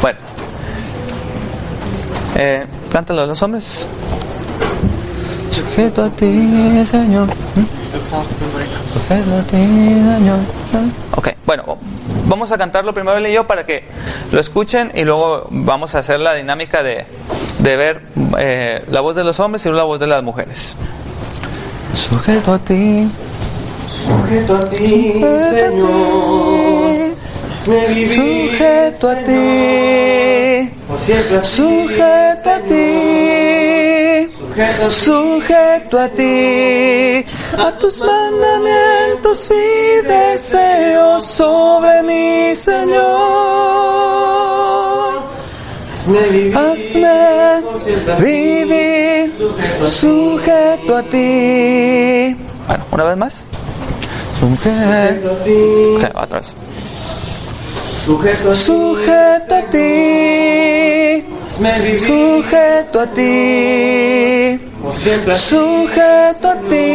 Bueno, 0.00 0.18
eh, 2.36 2.66
cántalo 2.90 3.22
a 3.22 3.26
los 3.26 3.42
hombres. 3.42 3.86
Sujeto 5.50 6.04
a 6.04 6.10
ti, 6.10 6.84
Señor. 6.90 7.28
Sujeto 8.92 9.36
a 9.36 9.42
ti, 9.42 9.56
Señor. 9.56 10.38
Ok, 11.16 11.28
bueno, 11.46 11.78
vamos 12.26 12.52
a 12.52 12.58
cantarlo 12.58 12.94
primero 12.94 13.16
él 13.16 13.26
y 13.26 13.32
yo 13.32 13.46
para 13.46 13.64
que 13.64 13.84
lo 14.30 14.40
escuchen 14.40 14.92
y 14.94 15.04
luego 15.04 15.46
vamos 15.50 15.94
a 15.94 16.00
hacer 16.00 16.20
la 16.20 16.34
dinámica 16.34 16.82
de, 16.82 17.06
de 17.58 17.76
ver 17.76 18.02
eh, 18.38 18.84
la 18.88 19.00
voz 19.00 19.16
de 19.16 19.24
los 19.24 19.40
hombres 19.40 19.64
y 19.66 19.70
la 19.70 19.84
voz 19.84 19.98
de 19.98 20.06
las 20.06 20.22
mujeres. 20.22 20.76
Sujeto 21.94 22.52
a 22.52 22.58
ti. 22.58 23.08
Sujeto 24.06 24.56
a 24.56 24.60
ti, 24.68 25.20
Señor. 25.50 27.14
Sujeto 27.56 29.10
a 29.10 29.16
ti. 29.24 30.19
Sujeto 31.42 32.50
a 32.50 32.60
ti. 32.68 34.28
Sujeto 34.88 35.98
a 35.98 36.08
ti. 36.08 37.24
A 37.56 37.72
tus 37.78 38.02
mandamientos 38.02 39.50
y 39.50 40.02
deseos 40.06 41.24
sobre 41.24 42.02
mi 42.02 42.54
Señor. 42.54 43.00
Hazme 46.54 47.62
vivir 48.18 49.32
sujeto 49.86 50.96
a 50.96 51.02
ti. 51.02 52.36
Bueno, 52.66 52.84
una 52.92 53.04
vez 53.04 53.16
más. 53.16 53.44
Sujeto 54.38 55.30
a 55.30 55.44
ti. 55.44 55.96
Okay, 55.96 56.10
otra 56.14 56.38
vez. 56.38 56.54
Sujeto 58.10 58.50
a 58.50 59.62
ti. 59.70 61.22
Sujeto 61.54 62.98
a 62.98 63.06
ti. 63.06 64.58
Sujeto 64.82 65.28
a 65.28 65.36
ti. 65.36 65.38
Sujeto 65.38 66.48
a 66.48 66.56
ti. 66.68 66.88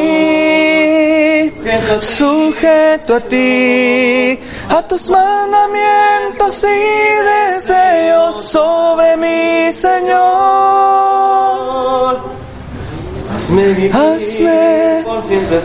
Sujeto 2.02 3.14
a 3.16 3.20
ti. 3.22 4.40
A 4.68 4.82
tus 4.90 5.10
mandamientos 5.10 6.66
y 6.66 6.84
deseos 7.32 8.36
sobre 8.52 9.16
mi 9.16 9.72
Señor. 9.72 10.20
Hazme 13.34 13.90
Hazme 13.94 14.84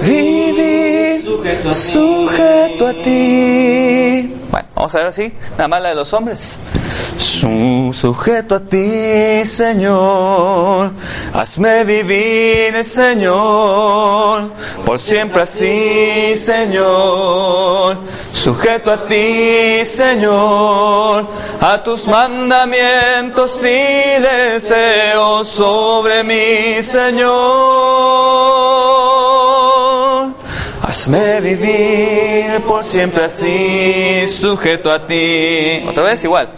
vivir 0.07 1.25
sujeto 1.75 2.87
a 2.87 2.93
ti. 3.03 4.39
Vamos 4.81 4.95
a 4.95 4.99
ver 4.99 5.09
así, 5.09 5.31
nada 5.59 5.69
más 5.69 5.83
la 5.83 5.90
de 5.90 5.95
los 5.95 6.11
hombres. 6.14 6.59
Su 7.19 7.90
sujeto 7.93 8.55
a 8.55 8.61
ti, 8.61 9.45
Señor. 9.45 10.93
Hazme 11.35 11.85
vivir, 11.85 12.83
Señor. 12.83 14.51
Por 14.87 14.99
siempre 14.99 15.43
así, 15.43 16.35
Señor. 16.35 17.99
Sujeto 18.33 18.93
a 18.93 19.07
ti, 19.07 19.85
Señor. 19.85 21.29
A 21.61 21.83
tus 21.85 22.09
mandamientos 22.09 23.62
y 23.62 24.23
deseos 24.23 25.47
sobre 25.47 26.25
mi 26.25 26.83
Señor. 26.83 27.31
Hazme 30.90 31.40
vivir 31.40 32.62
por 32.66 32.83
siempre 32.83 33.26
así, 33.26 34.26
sujeto 34.26 34.90
a 34.90 35.07
ti. 35.07 35.85
Otra 35.87 36.03
vez 36.03 36.24
igual. 36.24 36.48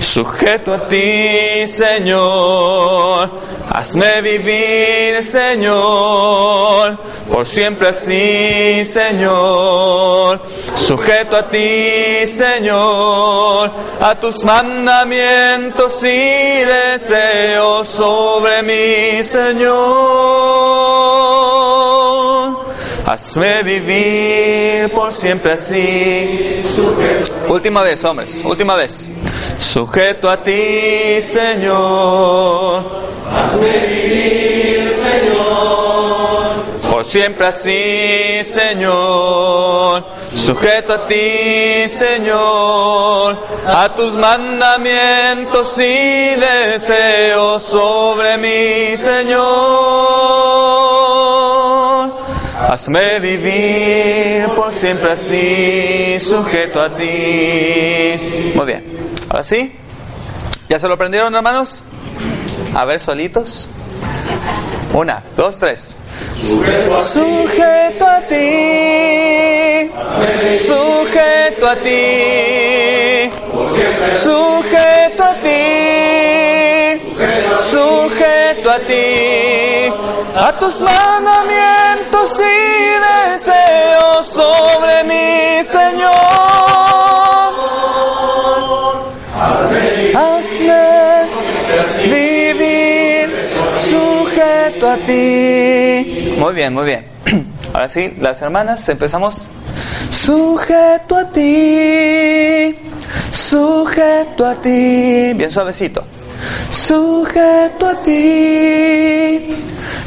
Sujeto 0.00 0.74
a 0.74 0.88
ti, 0.88 1.68
Señor. 1.68 3.30
Hazme 3.70 4.22
vivir, 4.22 5.22
Señor. 5.22 6.98
Por 7.30 7.46
siempre 7.46 7.90
así, 7.90 8.84
Señor. 8.84 10.42
Sujeto 10.74 11.36
a 11.36 11.48
ti, 11.48 12.26
Señor. 12.26 13.70
A 14.00 14.16
tus 14.18 14.44
mandamientos 14.44 16.02
y 16.02 16.64
deseos 16.64 17.86
sobre 17.86 18.64
mi 18.64 19.22
Señor. 19.22 20.56
Hazme 23.16 23.62
vivir 23.62 24.92
por 24.92 25.10
siempre 25.10 25.52
así. 25.52 26.62
Última 27.48 27.82
vez, 27.82 28.04
hombres, 28.04 28.42
última 28.44 28.76
vez. 28.76 29.08
Sujeto 29.58 30.28
a 30.28 30.44
ti, 30.44 31.18
Señor. 31.22 32.84
Hazme 33.34 33.86
vivir, 33.86 34.90
Señor. 34.90 36.90
Por 36.90 37.06
siempre 37.06 37.46
así, 37.46 38.44
Señor. 38.44 40.04
Sujeto 40.34 40.92
a 40.92 41.08
ti, 41.08 41.88
Señor. 41.88 43.38
A 43.66 43.94
tus 43.96 44.14
mandamientos 44.14 45.78
y 45.78 46.34
deseos 46.36 47.62
sobre 47.62 48.36
mi 48.36 48.94
Señor. 48.94 51.05
Hazme 52.76 53.20
vivir 53.20 54.50
por 54.54 54.70
siempre 54.70 55.12
así, 55.12 56.20
sujeto 56.20 56.82
a 56.82 56.94
ti. 56.94 58.52
Muy 58.54 58.66
bien. 58.66 58.84
Ahora 59.30 59.42
sí. 59.42 59.72
¿Ya 60.68 60.78
se 60.78 60.86
lo 60.86 60.92
aprendieron, 60.92 61.34
hermanos? 61.34 61.82
A 62.74 62.84
ver, 62.84 63.00
solitos. 63.00 63.70
Una, 64.92 65.22
dos, 65.38 65.58
tres. 65.58 65.96
Sujeto 66.42 68.06
a 68.06 68.20
ti. 68.28 69.90
Sujeto 70.58 71.68
a 71.68 71.76
ti. 71.76 73.30
Sujeto 74.22 75.24
a 75.24 75.34
ti. 75.36 75.60
Sujeto 77.70 78.70
a 78.70 78.78
ti. 78.80 79.45
A 80.46 80.56
tus 80.60 80.80
mandamientos 80.80 82.38
y 82.38 83.32
deseos 83.34 84.26
sobre 84.28 85.02
mi 85.02 85.64
Señor. 85.64 86.12
Hazme 90.14 91.26
vivir 92.04 93.50
sujeto 93.76 94.88
a 94.88 94.96
ti. 94.98 96.36
Muy 96.38 96.54
bien, 96.54 96.74
muy 96.74 96.84
bien. 96.84 97.06
Ahora 97.72 97.88
sí, 97.88 98.12
las 98.20 98.40
hermanas, 98.40 98.88
empezamos. 98.88 99.48
Sujeto 100.12 101.16
a 101.16 101.28
ti, 101.32 102.72
sujeto 103.32 104.46
a 104.46 104.54
ti. 104.54 105.32
Bien 105.34 105.50
suavecito. 105.50 106.04
Sujeto 106.70 107.86
a 107.86 108.00
ti, 108.00 109.56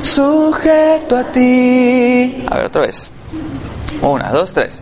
sujeto 0.02 1.16
a 1.16 1.24
ti. 1.24 2.44
A 2.48 2.56
ver, 2.58 2.66
otra 2.66 2.82
vez. 2.82 3.12
Una, 4.02 4.32
dos, 4.32 4.54
tres. 4.54 4.82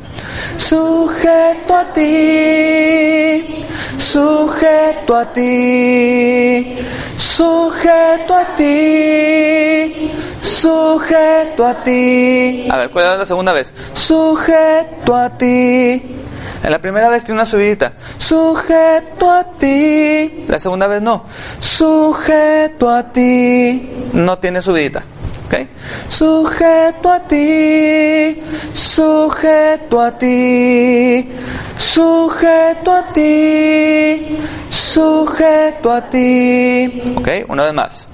Sujeto 0.57 1.73
a 1.73 1.85
ti, 1.93 3.65
sujeto 3.97 5.15
a 5.15 5.25
ti, 5.25 6.77
sujeto 7.15 8.33
a 8.33 8.45
ti, 8.55 10.11
sujeto 10.41 11.65
a 11.65 11.73
ti. 11.83 12.67
A 12.69 12.77
ver, 12.77 12.89
¿cuál 12.91 13.13
es 13.13 13.17
la 13.19 13.25
segunda 13.25 13.53
vez? 13.53 13.73
Sujeto 13.93 15.15
a 15.15 15.29
ti. 15.37 16.26
En 16.67 16.71
la 16.71 16.81
primera 16.81 17.07
vez 17.09 17.23
tiene 17.23 17.39
una 17.39 17.45
subidita. 17.45 17.93
Sujeto 18.17 19.31
a 19.31 19.53
ti. 19.57 20.43
La 20.49 20.59
segunda 20.59 20.87
vez 20.87 21.01
no. 21.01 21.23
Sujeto 21.61 22.89
a 22.89 23.09
ti. 23.09 23.89
No 24.11 24.37
tiene 24.37 24.61
subidita. 24.61 25.01
¿Ok? 25.45 25.65
Sujeto 26.09 27.09
a 27.09 27.19
ti. 27.21 28.43
Sujeto 28.73 30.01
a 30.01 30.17
ti. 30.17 31.31
Sujeto 31.77 32.91
a 32.91 33.13
ti. 33.13 34.37
Sujeto 34.69 35.89
a 35.93 36.01
ti. 36.09 37.13
¿Ok? 37.15 37.29
Una 37.47 37.63
vez 37.63 37.73
más. 37.73 38.09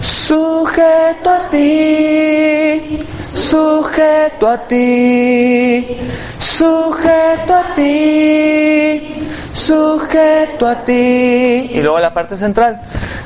Sujeto 0.00 1.30
a 1.30 1.48
ti, 1.48 3.06
sujeto 3.18 4.48
a 4.48 4.58
ti, 4.66 5.98
sujeto 6.38 7.54
a 7.54 7.74
ti, 7.74 9.24
sujeto 9.52 10.66
a 10.66 10.84
ti. 10.84 11.70
Y 11.72 11.80
luego 11.82 11.98
la 11.98 12.12
parte 12.12 12.36
central. 12.36 12.80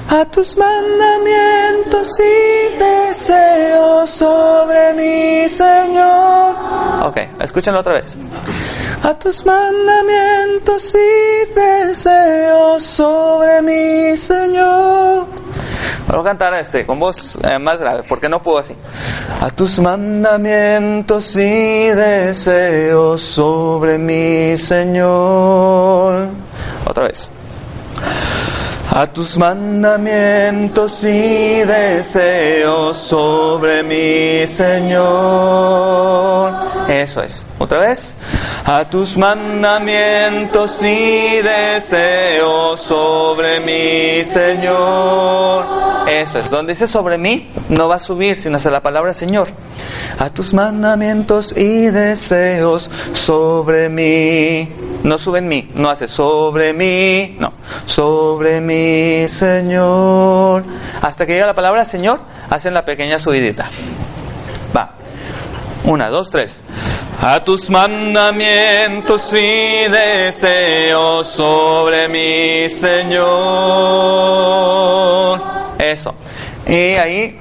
A 0.08 0.24
tus 0.24 0.56
mandamientos 0.56 2.18
y 2.18 2.76
deseos 2.76 4.10
sobre 4.10 4.94
mi 4.94 5.48
Señor. 5.48 6.56
Ok, 7.04 7.18
escúchenlo 7.40 7.80
otra 7.80 7.92
vez. 7.92 8.16
A 9.04 9.14
tus 9.14 9.46
mandamientos 9.46 10.94
y 10.94 11.54
deseos 11.54 12.82
sobre 12.82 13.62
mi 13.62 14.16
Señor. 14.16 15.28
Vamos 16.22 16.42
a 16.42 16.60
este 16.60 16.84
con 16.84 16.98
voz 16.98 17.38
eh, 17.42 17.58
más 17.58 17.78
grave, 17.78 18.02
porque 18.06 18.28
no 18.28 18.42
puedo 18.42 18.58
así. 18.58 18.74
A 19.40 19.48
tus 19.48 19.78
mandamientos 19.78 21.34
y 21.34 21.86
deseos 21.86 23.22
sobre 23.22 23.96
mi 23.96 24.54
Señor. 24.58 26.28
Otra 26.84 27.04
vez. 27.04 27.30
A 28.90 29.06
tus 29.06 29.38
mandamientos 29.38 31.02
y 31.04 31.64
deseos 31.64 32.98
sobre 32.98 33.82
mi 33.82 34.46
Señor. 34.46 34.92
Eso 36.86 37.22
es. 37.22 37.46
Otra 37.60 37.78
vez. 37.78 38.16
A 38.64 38.88
tus 38.88 39.18
mandamientos 39.18 40.82
y 40.82 41.42
deseos 41.42 42.80
sobre 42.80 43.60
mi 43.60 44.24
Señor. 44.24 45.66
Eso 46.08 46.38
es. 46.38 46.48
Donde 46.48 46.72
dice 46.72 46.86
sobre 46.86 47.18
mí, 47.18 47.50
no 47.68 47.86
va 47.86 47.96
a 47.96 47.98
subir, 47.98 48.36
sino 48.36 48.56
hacia 48.56 48.70
la 48.70 48.82
palabra 48.82 49.12
Señor. 49.12 49.48
A 50.18 50.30
tus 50.30 50.54
mandamientos 50.54 51.54
y 51.54 51.88
deseos 51.88 52.90
sobre 53.12 53.90
mí. 53.90 54.66
No 55.02 55.18
sube 55.18 55.40
en 55.40 55.48
mí, 55.48 55.68
no 55.74 55.90
hace 55.90 56.08
sobre 56.08 56.72
mí, 56.72 57.36
no, 57.38 57.52
sobre 57.84 58.62
mí, 58.62 59.28
Señor. 59.28 60.64
Hasta 61.02 61.26
que 61.26 61.34
llega 61.34 61.46
la 61.46 61.54
palabra 61.54 61.84
Señor, 61.84 62.20
hacen 62.48 62.72
la 62.72 62.86
pequeña 62.86 63.18
subidita. 63.18 63.68
Va. 64.74 64.99
Una, 65.84 66.10
dos, 66.10 66.30
tres. 66.30 66.62
A 67.22 67.40
tus 67.40 67.70
mandamientos 67.70 69.32
y 69.32 69.88
deseos 69.90 71.26
sobre 71.26 72.08
mí, 72.08 72.68
Señor. 72.68 73.20
Eso. 75.78 76.14
Y 76.66 76.94
ahí, 76.94 77.38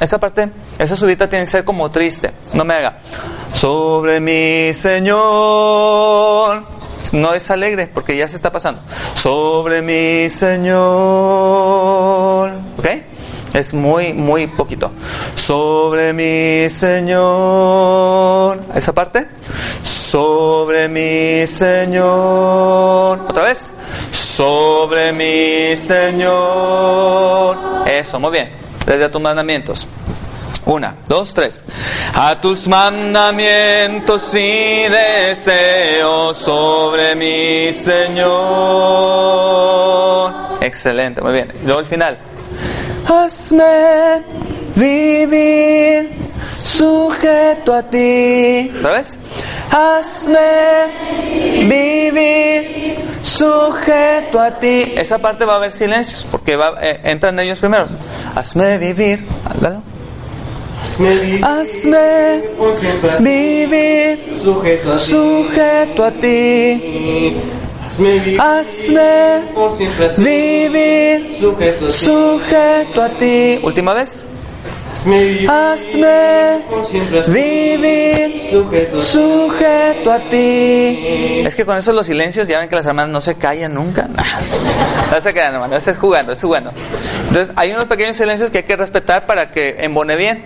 esa 0.00 0.18
parte, 0.18 0.50
esa 0.78 0.96
subida 0.96 1.28
tiene 1.28 1.44
que 1.44 1.50
ser 1.50 1.64
como 1.64 1.90
triste. 1.90 2.32
No 2.52 2.64
me 2.64 2.74
haga. 2.74 2.98
Sobre 3.52 4.20
mi 4.20 4.72
Señor. 4.72 6.62
No 7.12 7.32
es 7.32 7.50
alegre 7.50 7.86
porque 7.86 8.16
ya 8.16 8.28
se 8.28 8.36
está 8.36 8.50
pasando. 8.50 8.82
Sobre 9.14 9.82
mi 9.82 10.28
Señor. 10.28 10.78
¿Ok? 12.76 12.86
Es 13.54 13.72
muy, 13.72 14.12
muy 14.12 14.46
poquito. 14.46 14.90
Sobre 15.34 16.12
mi 16.12 16.68
Señor. 16.68 18.60
Esa 18.74 18.92
parte. 18.92 19.26
Sobre 19.82 20.88
mi 20.88 21.46
Señor. 21.46 23.20
Otra 23.28 23.44
vez. 23.44 23.74
Sobre 24.10 25.12
mi 25.12 25.74
Señor. 25.76 27.56
Eso, 27.86 28.20
muy 28.20 28.32
bien. 28.32 28.50
Desde 28.86 29.08
tus 29.08 29.20
mandamientos. 29.20 29.88
Una, 30.66 30.96
dos, 31.08 31.32
tres. 31.32 31.64
A 32.14 32.38
tus 32.40 32.68
mandamientos 32.68 34.34
y 34.34 34.82
deseos 34.88 36.36
sobre 36.36 37.14
mi 37.14 37.72
Señor. 37.72 38.28
Excelente, 40.60 41.22
muy 41.22 41.32
bien. 41.32 41.50
Luego 41.64 41.80
el 41.80 41.86
final. 41.86 42.27
Hazme 43.06 44.22
vivir 44.76 46.10
sujeto 46.62 47.74
a 47.74 47.82
ti. 47.82 48.70
¿Otra 48.78 48.92
vez? 48.92 49.18
Hazme 49.70 50.38
vivir 51.68 52.96
sujeto 53.22 54.40
a 54.40 54.58
ti. 54.58 54.92
Esa 54.96 55.18
parte 55.18 55.44
va 55.44 55.54
a 55.54 55.56
haber 55.56 55.72
silencios 55.72 56.26
porque 56.30 56.56
va, 56.56 56.74
eh, 56.80 57.00
entran 57.04 57.38
ellos 57.40 57.58
primero. 57.58 57.86
Hazme 58.34 58.78
vivir. 58.78 59.24
Háblalo. 59.44 59.82
Hazme 60.86 61.14
vivir, 61.18 61.44
Hazme 61.44 62.42
vivir 63.20 64.34
sujeto 64.42 64.92
a 64.92 64.96
ti. 64.96 65.02
sujeto 65.02 66.04
a 66.04 66.10
ti. 66.12 67.34
Hazme 67.88 68.18
vivir, 68.18 68.40
Hazme 68.40 69.44
por 69.54 69.76
siempre 69.76 70.06
así, 70.06 70.22
vivir 70.22 71.36
sujeto 71.40 71.84
a 71.84 71.88
ti. 71.88 71.92
sujeto 71.94 73.02
a 73.02 73.08
ti. 73.10 73.58
Última 73.62 73.94
vez. 73.94 74.26
Hazme 75.48 76.64
vivir, 77.28 78.50
sujeto 79.00 80.12
a 80.12 80.18
ti. 80.28 81.42
Es 81.44 81.54
que 81.54 81.64
con 81.64 81.76
eso 81.76 81.92
los 81.92 82.06
silencios 82.06 82.48
ya 82.48 82.58
ven 82.58 82.68
que 82.68 82.76
las 82.76 82.86
hermanas 82.86 83.10
no 83.10 83.20
se 83.20 83.36
callan 83.36 83.74
nunca. 83.74 84.08
No 85.10 85.18
se 85.22 85.32
quedan, 85.32 85.54
hermano. 85.54 85.74
Es 85.74 85.96
jugando, 85.96 86.32
es 86.34 86.42
jugando. 86.42 86.70
Entonces, 87.28 87.50
hay 87.56 87.72
unos 87.72 87.86
pequeños 87.86 88.14
silencios 88.14 88.50
que 88.50 88.58
hay 88.58 88.64
que 88.64 88.76
respetar 88.76 89.24
para 89.24 89.50
que 89.50 89.76
embone 89.80 90.16
bien. 90.16 90.44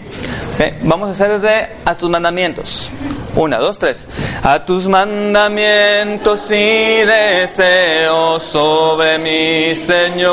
Ok, 0.55 0.75
Vamos 0.83 1.09
a 1.09 1.13
hacer 1.13 1.41
desde 1.41 1.69
a 1.85 1.97
tus 1.97 2.09
mandamientos. 2.09 2.89
Una, 3.35 3.59
dos, 3.59 3.79
tres. 3.79 4.07
A 4.43 4.65
tus 4.65 4.87
mandamientos 4.87 6.51
y 6.51 7.05
deseos 7.05 8.43
sobre 8.45 9.19
mi 9.19 9.75
Señor. 9.75 10.33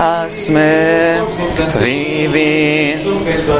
Hazme 0.00 1.20
vivir 1.80 2.98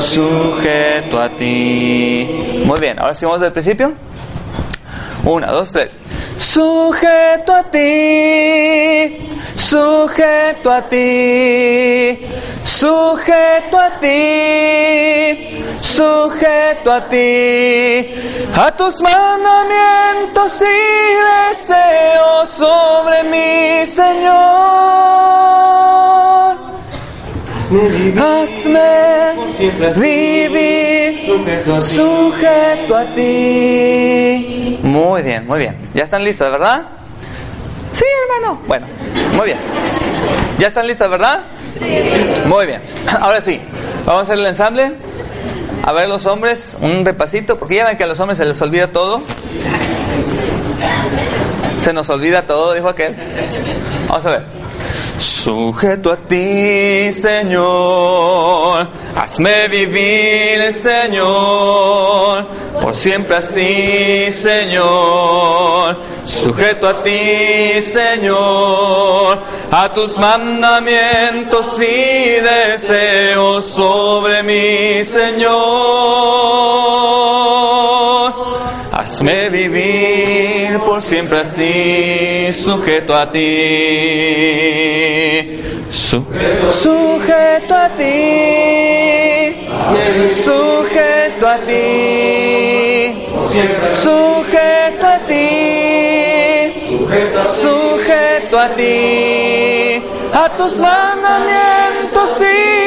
sujeto 0.01 1.21
a 1.21 1.29
ti. 1.29 2.63
Muy 2.65 2.81
bien, 2.81 2.99
ahora 2.99 3.15
sí 3.15 3.25
vamos 3.25 3.41
del 3.41 3.53
principio. 3.53 3.93
Una, 5.25 5.53
dos, 5.53 5.71
tres. 5.71 6.01
Sujeto 6.37 7.55
a 7.55 7.63
ti, 7.71 9.29
sujeto 9.57 10.73
a 10.73 10.83
ti, 10.89 12.27
sujeto 12.65 13.79
a 13.79 14.01
ti, 14.01 15.65
sujeto 15.81 16.91
a 16.91 17.09
ti, 17.09 18.15
a 18.57 18.71
tus 18.77 19.01
mandamientos 19.01 20.61
y 20.61 21.55
deseos 21.55 22.49
sobre 22.49 23.23
mi 23.23 23.87
Señor. 23.87 24.73
Hazme 27.73 28.81
vivir, 29.97 31.41
sujeto 31.81 32.97
a 32.97 33.15
ti. 33.15 34.79
Muy 34.83 35.23
bien, 35.23 35.47
muy 35.47 35.59
bien. 35.61 35.89
¿Ya 35.95 36.05
están 36.05 36.23
listas, 36.23 36.51
verdad? 36.51 36.85
Sí, 37.93 38.05
hermano. 38.25 38.61
Bueno, 38.67 38.87
muy 39.37 39.47
bien. 39.47 39.59
¿Ya 40.59 40.67
están 40.67 40.87
listas, 40.87 41.09
verdad? 41.09 41.45
Sí. 41.79 42.43
Muy 42.45 42.67
bien. 42.67 42.83
Ahora 43.21 43.41
sí, 43.41 43.59
vamos 44.05 44.21
a 44.21 44.23
hacer 44.25 44.39
el 44.39 44.47
ensamble. 44.47 44.93
A 45.85 45.93
ver 45.93 46.11
los 46.11 46.27
hombres, 46.27 46.77
un 46.81 47.07
repasito, 47.07 47.59
porque 47.59 47.77
ya 47.77 47.87
ven 47.87 47.97
que 47.97 48.05
a 48.05 48.07
los 48.07 48.21
hombres 48.21 48.37
se 48.37 48.45
les 48.45 48.61
olvida 48.61 48.93
todo. 48.93 49.23
Se 51.79 51.95
nos 51.95 52.11
olvida 52.11 52.47
todo, 52.47 52.75
dijo 52.75 52.89
aquel. 52.89 53.17
Vamos 54.09 54.27
a 54.27 54.31
ver. 54.31 54.62
Sujeto 55.19 56.13
a 56.13 56.17
ti, 56.17 57.13
Señor, 57.13 58.89
hazme 59.15 59.69
vivir, 59.69 60.73
Señor, 60.73 62.47
por 62.81 62.95
siempre 62.95 63.37
así, 63.37 64.33
Señor. 64.33 65.97
Sujeto 66.25 66.89
a 66.89 67.03
ti, 67.03 67.83
Señor, 67.83 69.39
a 69.71 69.93
tus 69.93 70.19
mandamientos 70.19 71.79
y 71.79 72.41
deseos 72.41 73.65
sobre 73.65 74.43
mi 74.43 75.05
Señor. 75.05 76.23
Hazme 79.03 79.51
vivir 79.51 80.79
por 80.87 81.03
siempre 81.03 81.41
así, 81.41 82.53
sujeto 82.53 83.17
a 83.17 83.29
ti. 83.33 83.41
Su- 85.91 86.25
sujeto 86.71 87.75
a 87.75 87.89
ti. 87.99 89.67
Sujeto 90.45 91.49
a 91.49 91.59
ti. 91.67 93.27
Sujeto 93.93 95.07
a 95.09 95.19
ti. 95.27 95.49
Sujeto 97.61 98.57
a 98.57 98.69
ti. 98.77 100.03
a 100.33 100.49
tus 100.57 100.81
mandamientos 100.81 102.41
y 102.41 102.82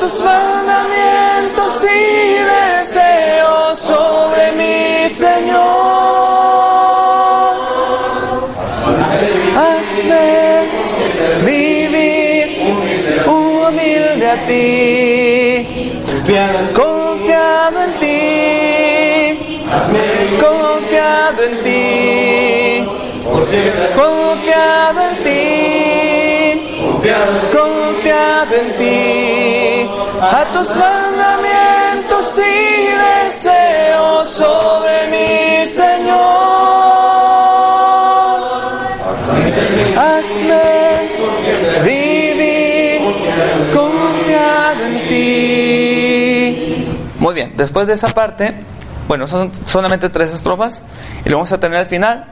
tus 0.00 0.20
mandamientos 0.20 1.84
y 1.84 2.34
deseos 2.52 3.78
sobre 3.78 4.52
mi 4.52 5.08
Señor. 5.10 5.62
Hazme 9.56 10.70
vivir 11.46 12.46
humilde 13.26 14.26
a 14.28 14.46
ti, 14.46 15.92
confiado 16.74 17.78
en 17.84 17.92
ti, 18.00 19.64
confiado 20.40 21.42
en 21.44 21.62
ti, 21.62 22.86
confiado 23.94 25.00
en 25.02 25.22
ti, 25.24 25.42
confiado 26.80 27.30
en 27.30 27.41
ti, 27.41 27.41
a 30.24 30.44
tus 30.52 30.76
mandamientos 30.76 32.38
y 32.38 32.86
deseos 33.26 34.30
sobre 34.30 35.08
mi 35.08 35.66
Señor. 35.68 36.22
Hazme 39.96 40.62
vivir 41.84 43.02
confiado 43.74 44.84
en 44.84 45.08
ti. 45.08 46.86
Muy 47.18 47.34
bien, 47.34 47.54
después 47.56 47.88
de 47.88 47.94
esa 47.94 48.06
parte, 48.08 48.54
bueno, 49.08 49.26
son 49.26 49.52
solamente 49.66 50.08
tres 50.08 50.32
estrofas 50.32 50.84
y 51.24 51.30
lo 51.30 51.38
vamos 51.38 51.50
a 51.50 51.58
tener 51.58 51.78
al 51.78 51.86
final. 51.86 52.26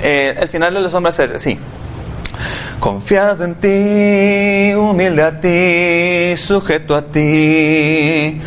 Eh, 0.00 0.34
el 0.38 0.48
final 0.48 0.72
de 0.72 0.82
los 0.82 0.94
hombres 0.94 1.18
es 1.18 1.32
así. 1.32 1.58
Confiado 2.80 3.44
en 3.44 3.54
ti, 3.54 4.74
humilde 4.74 5.22
a 5.22 5.40
ti, 5.40 6.36
sujeto 6.36 6.94
a 6.94 7.02
ti. 7.02 8.40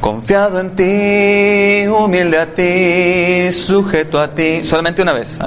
Confiado 0.00 0.60
en 0.60 0.74
ti, 0.74 1.86
humilde 1.88 2.38
a 2.38 2.54
ti, 2.54 3.52
sujeto 3.52 4.20
a 4.20 4.34
ti. 4.34 4.64
Solamente 4.64 5.02
una 5.02 5.12
vez. 5.12 5.38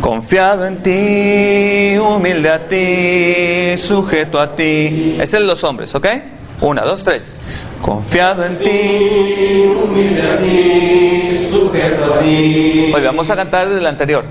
Confiado 0.00 0.66
en 0.66 0.82
ti, 0.82 1.98
humilde 1.98 2.50
a 2.50 2.68
ti, 2.68 3.76
sujeto 3.78 4.38
a 4.40 4.54
ti. 4.54 5.16
Es 5.20 5.34
el 5.34 5.46
los 5.46 5.64
hombres, 5.64 5.94
¿ok? 5.94 6.06
Una, 6.60 6.82
dos, 6.82 7.04
tres. 7.04 7.36
Confiado 7.82 8.44
en 8.44 8.58
ti. 8.58 9.66
humilde 9.84 10.22
a 10.22 10.38
ti, 10.38 11.48
sujeto 11.50 12.14
a 12.14 12.18
ti. 12.20 12.92
Hoy 12.94 13.02
vamos 13.02 13.28
a 13.30 13.36
cantar 13.36 13.66
desde 13.68 13.80
el 13.80 13.86
anterior. 13.86 14.24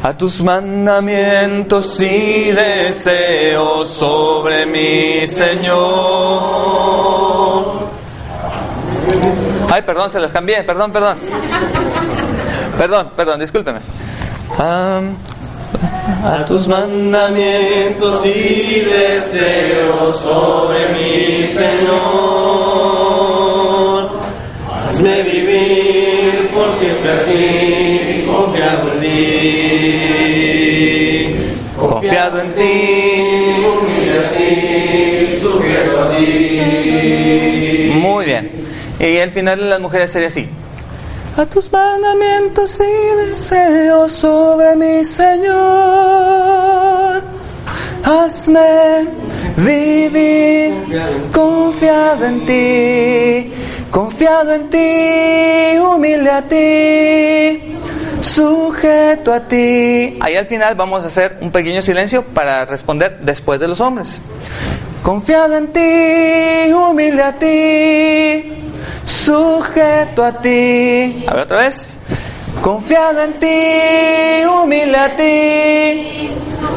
A 0.00 0.16
tus 0.16 0.42
mandamientos 0.42 2.00
y 2.00 2.52
deseos 2.52 3.88
sobre 3.88 4.64
mi 4.64 5.26
Señor. 5.26 5.78
Ay, 9.70 9.82
perdón, 9.82 10.08
se 10.08 10.20
las 10.20 10.30
cambié, 10.30 10.62
perdón, 10.62 10.92
perdón. 10.92 11.18
Perdón, 12.78 13.10
perdón, 13.16 13.40
discúlpeme. 13.40 13.80
A 14.56 15.00
tus 16.46 16.68
mandamientos 16.68 18.24
y 18.24 18.80
deseos 18.80 20.16
sobre 20.20 20.88
mi 20.90 21.46
Señor. 21.48 21.98
Hazme 24.88 25.22
vivir 25.22 26.50
por 26.54 26.72
siempre 26.74 27.12
así, 27.12 28.24
confiado 28.26 28.92
en 28.92 29.00
ti. 29.00 29.57
Confiado 32.00 32.40
en 32.40 32.54
ti. 32.54 32.62
sujeto 35.40 36.00
a 36.00 36.16
ti. 36.16 37.90
Muy 37.94 38.24
bien. 38.24 38.50
Y 39.00 39.16
el 39.16 39.30
final 39.30 39.68
las 39.68 39.80
mujeres 39.80 40.12
sería 40.12 40.28
así. 40.28 40.48
A 41.36 41.44
tus 41.46 41.72
mandamientos 41.72 42.78
y 42.80 43.16
deseos 43.30 44.12
sobre 44.12 44.76
mi 44.76 45.04
Señor. 45.04 45.48
Hazme 48.04 49.08
vivir 49.56 50.74
confiado 51.32 52.26
en 52.26 52.46
ti, 52.46 53.52
confiado 53.90 54.54
en 54.54 54.70
ti, 54.70 55.78
humilde 55.78 56.30
a 56.30 56.42
ti, 56.42 57.67
sujeto 58.22 59.32
a 59.32 59.40
ti. 59.40 60.18
Ahí 60.20 60.36
al 60.36 60.46
final 60.46 60.74
vamos 60.74 61.04
a 61.04 61.06
hacer 61.06 61.36
un 61.40 61.50
pequeño 61.50 61.82
silencio 61.82 62.24
para 62.24 62.64
responder 62.64 63.18
después 63.20 63.60
de 63.60 63.68
los 63.68 63.80
hombres. 63.80 64.20
Confiado 65.02 65.56
en 65.56 65.68
ti, 65.68 66.72
humilde 66.72 67.22
a 67.22 67.38
ti, 67.38 68.62
sujeto 69.04 70.24
a 70.24 70.40
ti. 70.40 71.24
A 71.26 71.34
ver 71.34 71.42
otra 71.44 71.58
vez. 71.58 71.98
Confiado 72.62 73.22
en 73.22 73.38
ti, 73.38 74.44
humilde 74.46 74.96
a 74.96 75.16
ti, 75.16 76.30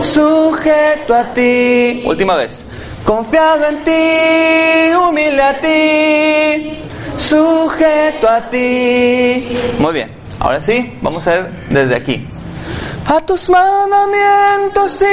sujeto 0.03 1.15
a 1.15 1.33
ti. 1.33 2.03
Última 2.05 2.35
vez. 2.35 2.65
Confiado 3.03 3.65
en 3.67 3.83
ti, 3.83 4.95
humilde 4.95 5.41
a 5.41 5.59
ti, 5.59 6.79
sujeto 7.17 8.29
a 8.29 8.49
ti. 8.49 9.57
Muy 9.79 9.93
bien. 9.93 10.20
Ahora 10.41 10.59
sí, 10.59 10.91
vamos 11.03 11.27
a 11.27 11.33
ver 11.35 11.51
desde 11.69 11.95
aquí. 11.95 12.25
A 13.05 13.21
tus 13.21 13.47
mandamientos 13.47 14.99
y 15.03 15.05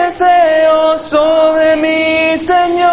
deseos 0.00 1.02
sobre 1.02 1.76
mi 1.76 2.38
Señor. 2.38 2.88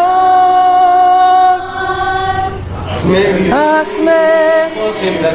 Hazme 3.49 4.03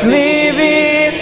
vivir 0.02 1.18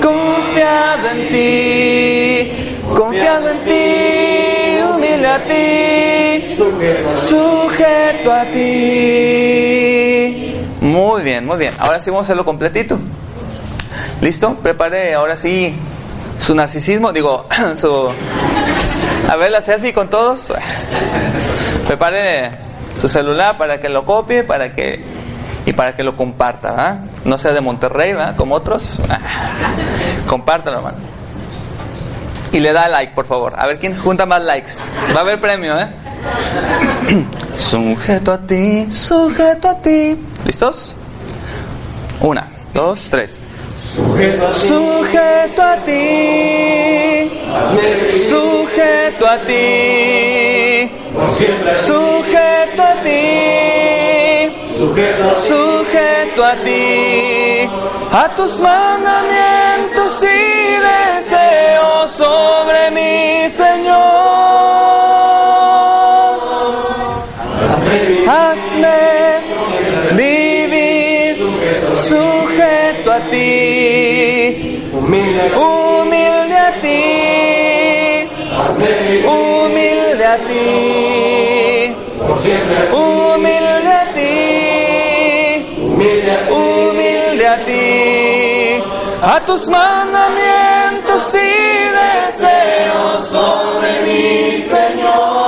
confiado 0.00 1.10
en 1.10 1.28
ti. 1.28 2.50
confiado 2.96 3.50
en 3.50 3.64
ti, 3.66 4.80
humilde 4.90 5.28
a 5.28 5.44
ti. 5.44 6.56
sujeto 7.14 8.32
a 8.32 8.46
ti. 8.46 8.60
Muy 10.80 11.22
bien, 11.24 11.44
muy 11.44 11.58
bien. 11.58 11.74
Ahora 11.78 12.00
sí 12.00 12.08
vamos 12.08 12.24
a 12.24 12.28
hacerlo 12.28 12.46
completito. 12.46 12.98
¿Listo? 14.20 14.56
Prepare 14.56 15.14
ahora 15.14 15.36
sí 15.36 15.74
su 16.38 16.54
narcisismo, 16.54 17.12
digo, 17.12 17.46
su... 17.76 18.12
A 19.28 19.36
ver 19.36 19.50
la 19.50 19.60
selfie 19.60 19.92
con 19.92 20.10
todos. 20.10 20.48
Prepare 21.86 22.50
su 23.00 23.08
celular 23.08 23.56
para 23.56 23.80
que 23.80 23.88
lo 23.88 24.04
copie, 24.04 24.42
para 24.44 24.74
que 24.74 25.04
y 25.66 25.72
para 25.72 25.94
que 25.94 26.02
lo 26.02 26.16
comparta, 26.16 26.70
¿verdad? 26.70 26.98
No 27.24 27.38
sea 27.38 27.52
de 27.52 27.60
Monterrey, 27.60 28.12
¿verdad? 28.12 28.36
Como 28.36 28.54
otros. 28.54 28.98
Compártalo, 30.26 30.78
hermano. 30.78 30.96
Y 32.52 32.60
le 32.60 32.72
da 32.72 32.88
like, 32.88 33.14
por 33.14 33.26
favor. 33.26 33.54
A 33.56 33.66
ver 33.66 33.78
quién 33.78 33.96
junta 33.96 34.26
más 34.26 34.42
likes. 34.42 34.72
Va 35.14 35.18
a 35.18 35.20
haber 35.20 35.40
premio, 35.40 35.78
¿eh? 35.78 35.86
sujeto 37.58 38.32
a 38.32 38.38
ti, 38.38 38.90
sujeto 38.90 39.68
a 39.68 39.78
ti. 39.78 40.18
¿Listos? 40.44 40.96
Una, 42.20 42.48
dos, 42.74 43.08
tres. 43.10 43.42
Sujeto 43.90 45.62
a 45.62 45.76
ti. 45.84 47.30
Sujeto 48.14 49.26
a 49.26 49.38
ti, 49.46 50.90
sujeto 51.74 52.82
a 52.82 52.94
ti, 53.02 54.52
sujeto 54.76 56.42
a 56.42 56.54
ti, 56.64 57.68
a 58.12 58.22
a 58.22 58.34
tus 58.36 58.60
mandamientos 58.60 60.22
y 60.22 60.24
deseos 60.88 62.10
sobre 62.10 62.90
mi 62.92 63.48
Señor. 63.50 64.30
Hazme 68.26 69.00
vivir 70.12 71.36
sujeto 71.94 73.12
a 73.12 73.20
ti, 73.30 73.69
humilde 75.56 76.56
a 76.56 76.72
ti. 76.82 77.30
humilde 79.24 80.24
a 80.24 80.38
ti, 80.46 81.96
humilde 82.92 83.92
a 83.92 84.12
ti, 84.12 84.34
humilde 86.50 87.46
a 87.46 87.64
ti, 87.64 88.82
a 89.22 89.44
tus 89.44 89.68
mandamientos 89.68 91.34
y 91.34 91.52
deseos 91.98 93.28
sobre 93.28 94.02
mí, 94.02 94.64
Señor. 94.68 95.39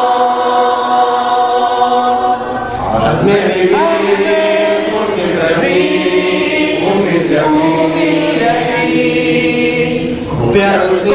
Ti, 10.52 10.58
confiado 10.58 10.84
en 10.84 11.02
ti, 11.02 11.10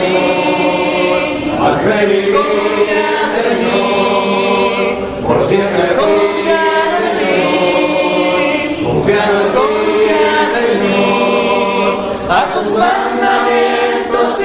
ti, 0.00 0.14
hazme 1.60 2.06
vivir, 2.06 2.32
ti, 3.60 3.74
por 5.26 5.38
siempre 5.44 5.82
en 5.82 5.88
ti. 5.88 6.04
confiado 8.84 9.34
en 9.40 9.52
ti, 10.80 10.88
a 12.28 12.52
tus 12.54 12.66
mandamientos 12.68 14.28
y 14.40 14.42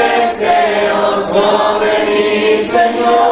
deseos 0.00 1.16
sobre 1.32 1.92
mí, 2.06 2.24
Señor. 2.68 3.29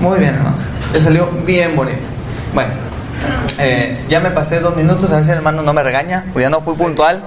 Muy 0.00 0.18
bien, 0.18 0.34
hermanos. 0.34 0.60
Le 0.92 1.00
salió 1.00 1.26
bien 1.44 1.74
bonito. 1.74 2.06
Bueno, 2.52 2.72
eh, 3.58 4.04
ya 4.08 4.20
me 4.20 4.30
pasé 4.30 4.60
dos 4.60 4.76
minutos, 4.76 5.10
a 5.10 5.16
ver 5.16 5.24
si 5.24 5.30
el 5.30 5.38
hermano 5.38 5.62
no 5.62 5.72
me 5.72 5.82
regaña, 5.82 6.24
porque 6.26 6.42
ya 6.42 6.50
no 6.50 6.60
fui 6.60 6.76
puntual. 6.76 7.24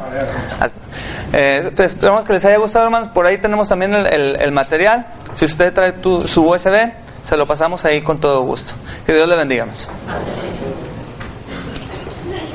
Eh, 1.34 1.72
pues, 1.76 1.93
esperamos 1.93 2.26
que 2.26 2.34
les 2.34 2.45
haya 2.45 2.58
gustado, 2.58 2.86
hermanos. 2.86 3.10
Por 3.10 3.26
ahí 3.26 3.38
tenemos 3.38 3.70
también 3.70 3.93
el, 3.93 4.52
material. 4.52 5.08
Si 5.36 5.45
usted 5.45 5.74
trae 5.74 5.93
su 6.02 6.43
USB, 6.43 6.91
se 7.24 7.38
lo 7.38 7.45
pasamos 7.45 7.86
ahí 7.86 8.02
con 8.02 8.20
todo 8.20 8.41
gusto. 8.43 8.74
Que 9.06 9.14
Dios 9.14 9.28
le 9.28 9.36
bendiga. 9.36 9.66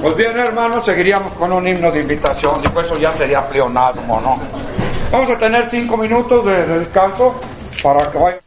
Pues 0.02 0.16
bien, 0.16 0.38
hermanos, 0.38 0.84
seguiríamos 0.84 1.32
con 1.32 1.52
un 1.52 1.66
himno 1.66 1.90
de 1.90 2.00
invitación. 2.00 2.62
Pues 2.72 2.86
eso 2.86 2.98
ya 2.98 3.12
sería 3.12 3.48
pleonasmo, 3.48 4.20
¿no? 4.20 4.63
Vamos 5.14 5.30
a 5.30 5.38
tener 5.38 5.70
cinco 5.70 5.96
minutos 5.96 6.44
de, 6.44 6.66
de 6.66 6.78
descanso 6.80 7.40
para 7.80 8.10
que 8.10 8.18
vaya. 8.18 8.40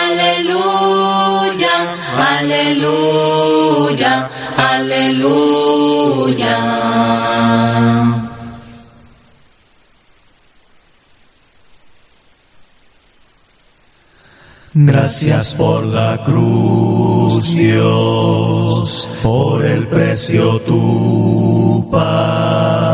aleluya, 0.09 1.75
aleluya, 2.39 4.31
aleluya. 4.57 5.43
Gracias 14.75 15.53
por 15.53 15.85
la 15.85 16.23
cruz, 16.25 17.55
Dios, 17.55 19.07
por 19.23 19.63
el 19.63 19.87
precio 19.87 20.61
tu 20.61 21.87
paz. 21.91 22.93